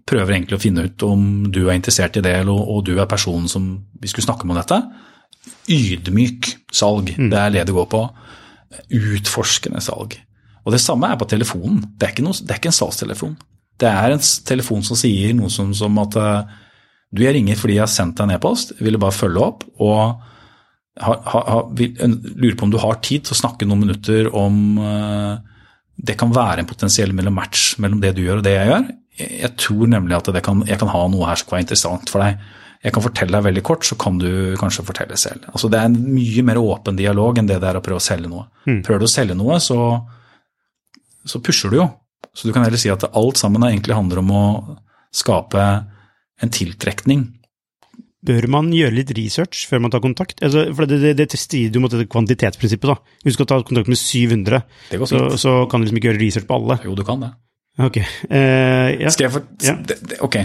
[0.06, 3.06] Prøver egentlig å finne ut om du er interessert i det, eller, og du er
[3.06, 4.78] personen som vi skulle snakke med om dette.
[5.68, 8.02] Ydmyk salg, det er det det går på.
[8.94, 10.16] Utforskende salg.
[10.64, 11.82] Og det samme er på telefonen.
[11.94, 13.34] Det er ikke, noe, det er ikke en salgstelefon.
[13.80, 16.54] Det er en telefon som sier noe som, som at eh,
[17.14, 20.30] du, jeg ringer fordi jeg har sendt deg en e-post, ville bare følge opp og
[21.02, 21.94] ha, ha, ha, vil,
[22.38, 25.34] lurer på om du har tid til å snakke noen minutter om uh,
[25.94, 28.84] Det kan være en potensiell mellom match mellom det du gjør og det jeg gjør.
[29.18, 31.66] Jeg, jeg tror nemlig at det kan, jeg kan ha noe her som kan være
[31.66, 32.44] interessant for deg.
[32.84, 34.28] Jeg kan fortelle deg veldig kort, så kan du
[34.60, 35.46] kanskje fortelle selv.
[35.50, 38.06] Altså Det er en mye mer åpen dialog enn det det er å prøve å
[38.06, 38.46] selge noe.
[38.84, 39.78] Prøver du å selge noe, så,
[41.26, 41.86] så pusher du jo.
[42.34, 44.44] Så du kan heller si at alt sammen egentlig handler om å
[45.14, 45.62] skape
[46.42, 47.28] en tiltrekning.
[48.24, 50.40] Bør man gjøre litt research før man tar kontakt?
[50.42, 52.88] Altså, for det, det, det strider jo mot dette kvantitetsprinsippet.
[52.88, 53.18] da.
[53.22, 56.08] Hvis du skal ta kontakt med 700, Det går så, så kan du liksom ikke
[56.10, 56.78] gjøre research på alle.
[56.88, 57.30] Jo, du kan det.
[57.84, 57.98] Ok.
[58.30, 59.12] Uh, ja.
[59.12, 59.74] Skal jeg for, Ja.
[59.76, 60.40] det, det, ok.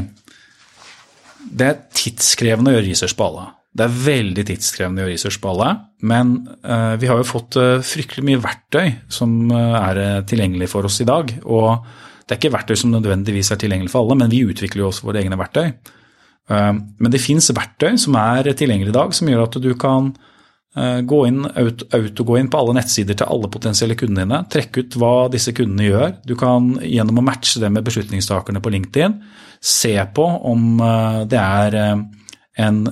[1.50, 3.48] Det er tidskrevende å gjøre research på alle.
[3.70, 5.70] Det er veldig tidskrevende å gjøre research på alle,
[6.10, 6.34] men
[6.66, 10.98] eh, vi har jo fått eh, fryktelig mye verktøy som eh, er tilgjengelig for oss
[11.04, 11.30] i dag.
[11.46, 11.86] Og
[12.26, 15.06] det er ikke verktøy som nødvendigvis er tilgjengelig for alle, men vi utvikler jo også
[15.06, 15.72] våre egne verktøy.
[16.50, 20.08] Men det fins verktøy som er tilgjengelig i dag, som gjør at du kan
[21.06, 24.98] gå inn, auto, auto inn på alle nettsider til alle potensielle kundene dine, trekke ut
[24.98, 26.16] hva disse kundene gjør.
[26.26, 29.20] Du kan gjennom å matche det med beslutningstakerne på LinkedIn,
[29.62, 30.82] se på om
[31.30, 31.78] det er
[32.60, 32.84] en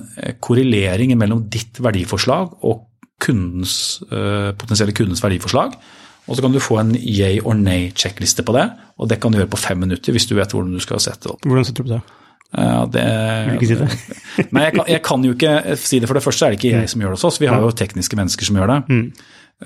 [0.44, 2.84] korrelering mellom ditt verdiforslag og
[3.22, 5.74] kundens, eh, potensielle kundens verdiforslag.
[6.28, 9.38] Og så kan du få en yay or nay-sjekkliste på det, og det kan du
[9.38, 11.46] gjøre på fem minutter hvis du vet hvordan du skal sette det opp.
[11.46, 12.14] Hvordan setter du opp det?
[12.48, 13.88] Ja, det, Vil du ikke si det?
[14.56, 16.08] Nei, jeg kan, jeg kan jo ikke si det.
[16.08, 17.72] For det første er det ikke jeg som gjør det hos oss, vi har jo
[17.76, 19.00] tekniske mennesker som gjør det.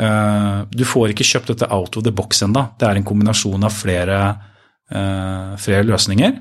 [0.02, 2.64] Eh, du får ikke kjøpt dette out of the box ennå.
[2.80, 4.18] Det er en kombinasjon av flere,
[4.92, 6.36] eh, flere løsninger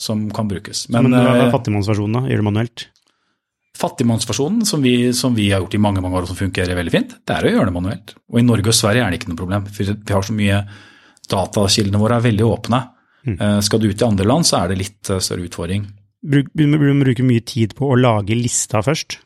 [0.00, 0.88] som kan brukes.
[0.90, 2.32] Men, Men, hva eh, er fattigmannsversjonen, da?
[2.32, 2.88] Gjør det manuelt?
[3.74, 6.92] fattigmannsversjonen, som vi, som vi har gjort i mange mange år og som fungerer veldig
[6.94, 8.14] fint, det er å gjøre det manuelt.
[8.30, 9.66] Og i Norge og Sverige er det ikke noe problem.
[9.66, 10.60] for Vi har så mye
[11.24, 12.80] Datakildene våre er veldig åpne.
[13.26, 15.86] Eh, Skal du ut i andre land, så er det litt eh, større utfordring.
[16.24, 19.18] Bruk, du bruker mye tid på å lage lista først?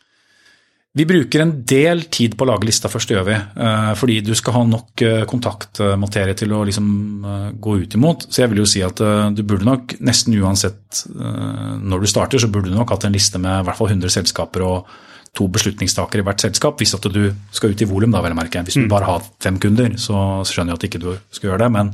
[0.97, 3.35] Vi bruker en del tid på å lage lista først, gjør vi.
[3.35, 6.89] eh, Fordi du skal ha nok eh, kontaktmaterie til å liksom
[7.25, 8.25] eh, gå ut imot.
[8.33, 12.49] Så jeg vil jo si at du burde nok nesten uansett når du starter, så
[12.51, 14.89] burde du nok hatt en liste med i hvert fall 100 selskaper og
[15.37, 16.81] to beslutningstakere i hvert selskap.
[16.81, 18.65] Hvis at du skal ut i volum, da vel å merke.
[18.65, 21.71] Hvis du bare har fem kunder, så skjønner jeg at ikke du skal gjøre det.
[21.77, 21.93] Men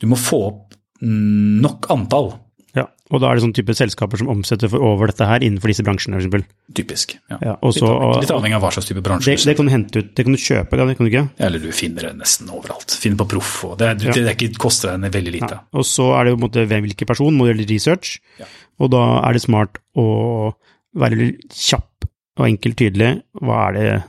[0.00, 2.32] du må få opp mm, nok antall.
[2.74, 5.68] Ja, og da er det sånn type selskaper som omsetter for over dette her innenfor
[5.68, 6.44] disse bransjene, eksempel.
[6.72, 7.18] Typisk.
[7.28, 7.36] Ja.
[7.42, 9.72] Ja, og så- litt, litt avhengig av hva slags type bransje Det, det kan du
[9.72, 11.30] hente ut, det kan du kjøpe, du kan du ikke?
[11.38, 12.90] Eller du finner det nesten overalt.
[12.96, 13.64] Finner på Proff.
[13.64, 14.12] og Det, Ja.
[14.12, 15.60] det, er ikke, koster deg veldig lite.
[15.74, 18.20] Og så er det jo på en måte hvem- hvilken person, må du gjøre research,
[18.38, 18.46] Ja.
[18.80, 20.54] og da er det smart å
[20.96, 22.04] være kjapp
[22.38, 23.22] og enkelt tydelig.
[23.42, 24.04] Hva er det,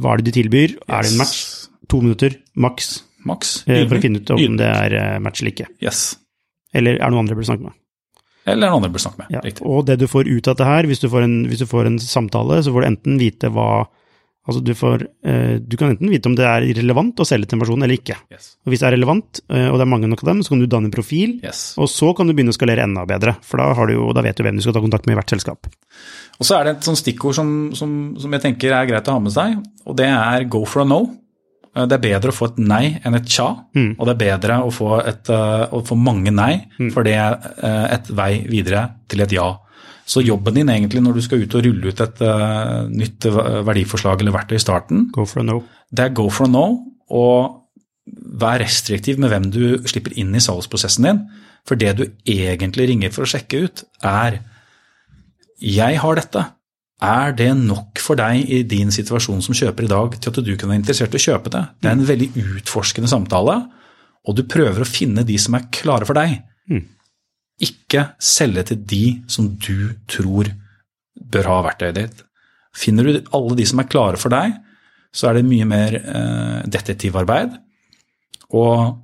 [0.00, 0.76] hva er det de tilbyr?
[0.88, 1.68] Er det en match?
[1.88, 3.62] To minutter, maks, Maks.
[3.68, 5.66] eh, for å finne ut om det er eh, match eller ikke.
[5.80, 6.16] Yes.
[6.74, 7.72] Eller er det noen andre du burde snakke med?
[8.46, 9.34] Eller noen andre bør snakke med.
[9.34, 9.42] Ja.
[9.64, 11.88] Og det du får ut av det her, hvis du får en, hvis du får
[11.90, 13.86] en samtale, så får du enten vite hva
[14.44, 17.56] Altså du får eh, Du kan enten vite om det er relevant å selge til
[17.56, 18.18] en person eller ikke.
[18.32, 18.50] Yes.
[18.64, 20.60] Og hvis det er relevant, eh, og det er mange nok av dem, så kan
[20.60, 21.62] du danne en profil, Yes.
[21.80, 23.38] og så kan du begynne å skalere enda bedre.
[23.40, 25.18] For da, har du jo, da vet du hvem du skal ta kontakt med i
[25.22, 25.70] hvert selskap.
[26.36, 29.24] Og så er det et stikkord som, som, som jeg tenker er greit å ha
[29.24, 29.56] med seg,
[29.88, 31.06] og det er go for a no.
[31.76, 33.96] Eh, Det er bedre å få et nei enn et tja, Mm.
[33.98, 37.38] og det er bedre å få, et, eh, å få mange nei, for det er
[37.62, 39.58] eh, et vei videre til et ja.
[40.06, 42.18] Så jobben din egentlig når du skal ut og rulle ut et
[42.90, 43.20] nytt
[43.64, 45.62] verdiforslag eller verktøy i starten, Go for a no.
[45.92, 46.78] det er go for a no,
[47.10, 47.62] og
[48.38, 51.22] vær restriktiv med hvem du slipper inn i salgsprosessen din.
[51.64, 54.40] For det du egentlig ringer for å sjekke ut, er
[55.58, 56.44] jeg har dette.
[57.02, 60.52] Er det nok for deg i din situasjon som kjøper i dag til at du
[60.56, 61.62] kan være interessert i å kjøpe det?
[61.82, 63.56] Det er en veldig utforskende samtale,
[64.24, 66.38] og du prøver å finne de som er klare for deg.
[66.70, 66.84] Mm.
[67.66, 70.52] Ikke selge til de som du tror
[71.14, 72.22] bør ha verktøyet ditt.
[72.74, 74.54] Finner du alle de som er klare for deg,
[75.14, 77.52] så er det mye mer eh, detektivarbeid.
[78.54, 79.02] Og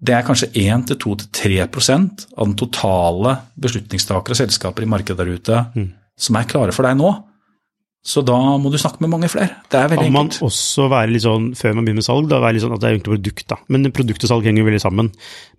[0.00, 5.64] det er kanskje 1-2-3 av den totale beslutningstakere og selskaper i markedet der ute
[6.20, 7.10] som er klare for deg nå.
[8.00, 9.58] Så da må du snakke med mange flere.
[9.68, 10.08] Det er veldig enkelt.
[10.08, 10.44] Kan man enkelt.
[10.46, 12.88] også være litt sånn, før man begynner med salg, da være litt sånn at det
[12.88, 13.58] er egentlig produkt, da.
[13.68, 15.10] Men produkt og salg henger jo veldig sammen.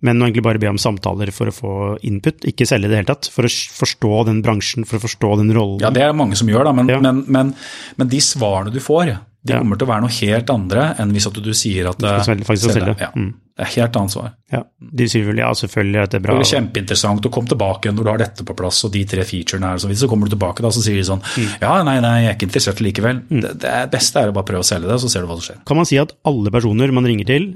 [0.02, 2.98] Men å egentlig bare be om samtaler for å få input, ikke selge i det
[2.98, 3.30] hele tatt.
[3.30, 5.78] For å forstå den bransjen, for å forstå den rollen.
[5.86, 6.98] Ja, det er mange som gjør, da, men, Ja.
[6.98, 7.54] men, men,
[7.96, 9.06] men de svarene du får,
[9.46, 9.60] de Ja.
[9.62, 12.44] kommer til å være noe helt andre enn hvis at du sier at skal selge-
[12.50, 12.98] faktisk selge.
[12.98, 13.34] Ja, Mm.
[13.52, 14.30] Det er helt annet svar.
[14.52, 16.36] Ja, de sier vel ja, selvfølgelig er dette bra.
[16.40, 19.26] Det er kjempeinteressant, å komme tilbake når du har dette på plass og de tre
[19.28, 21.50] featurene her, så hvis du kommer du tilbake da, så sier de sånn Mm.
[21.60, 23.20] ja, nei, nei, jeg er ikke interessert likevel.
[23.28, 25.44] Det, det beste er å bare prøve å selge det, så ser du hva som
[25.50, 25.60] skjer.
[25.68, 27.50] Kan man si at alle personer man ringer til,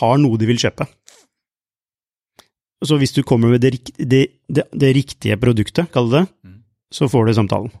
[0.00, 0.86] har noe de vil kjøpe?
[2.84, 6.58] Så hvis du kommer med det, det, det, det riktige produktet, kall det det, Mm.
[6.92, 7.72] så får du samtalen.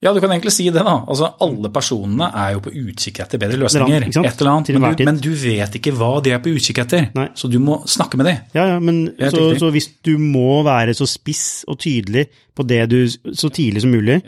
[0.00, 0.94] Ja, du kan egentlig si det, da.
[1.12, 4.06] Altså, alle personene er jo på utkikk etter bedre løsninger.
[4.08, 7.10] Et eller annet, men du, men du vet ikke hva de er på utkikk etter.
[7.18, 7.26] Nei.
[7.36, 8.38] Så du må snakke med dem.
[8.56, 12.80] Ja, ja, men så, så hvis du må være så spiss og tydelig på det
[12.88, 14.22] du så tidlig som mulig,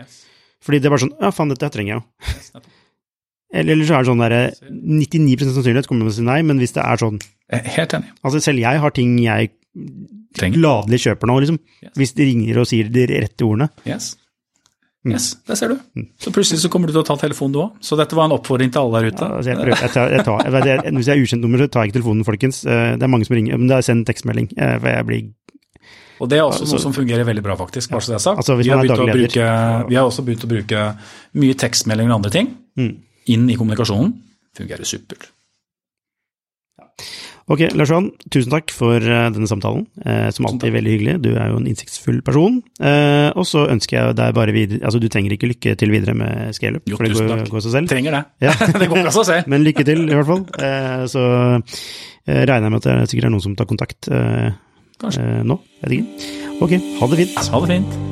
[0.62, 2.62] fordi det er bare sånn Ja, faen, dette trenger jeg jo.
[3.52, 4.38] Eller, eller så er det sånn derre
[4.72, 7.74] 99% sannsynlighet kommer man til å si nei, men hvis det er sånn Jeg er
[7.74, 8.12] Helt enig.
[8.24, 9.50] Altså, selv jeg har ting jeg
[10.54, 11.58] gladelig kjøper nå, liksom.
[11.84, 11.92] Yes.
[12.00, 13.68] Hvis de ringer og sier de rette ordene.
[13.84, 14.14] Yes.
[15.04, 15.12] Mm.
[15.16, 15.78] Yes, der ser du.
[16.22, 17.72] Så plutselig så kommer du til å ta telefonen du òg.
[17.82, 19.26] Så dette var en oppfordring til alle der ute.
[19.26, 21.82] Altså, jeg prøver, jeg tar, jeg tar, jeg, hvis jeg er ukjent nummer, så tar
[21.82, 22.60] jeg ikke telefonen, folkens.
[22.64, 24.52] Eh, Det er mange som ringer, men da send tekstmelding.
[24.56, 25.22] eh, For jeg blir
[26.20, 27.90] Og det er også Altså- noe som fungerer veldig bra, faktisk.
[27.90, 28.38] bare så det er sagt.
[28.38, 30.96] Altså, vi, har er bruke, vi har også begynt å bruke
[31.34, 32.96] mye tekstmeldinger og andre ting Mm.
[33.26, 34.12] inn i kommunikasjonen.
[34.54, 35.26] Fungerer supert.
[37.52, 39.84] Ok, Lars Johan, tusen takk for eh, denne samtalen.
[40.06, 41.16] Eh, som alltid veldig hyggelig.
[41.20, 42.60] Du er jo en innsiktsfull person.
[42.80, 46.16] Eh, og så ønsker jeg deg bare videre Altså, du trenger ikke lykke til videre
[46.16, 47.92] med scaleup, for det går, går seg selv.
[47.92, 48.22] Trenger det.
[48.48, 48.56] Ja.
[48.80, 49.52] det går ikke av seg selv.
[49.52, 50.46] Men lykke til, i hvert fall.
[50.64, 51.26] Eh, så
[51.58, 54.48] eh, regner jeg med at det sikkert er noen som tar kontakt eh,
[55.44, 55.60] nå.
[55.84, 56.32] Vet ikke.
[56.62, 57.44] Ok, ha det fint.
[57.52, 58.11] Ha det fint.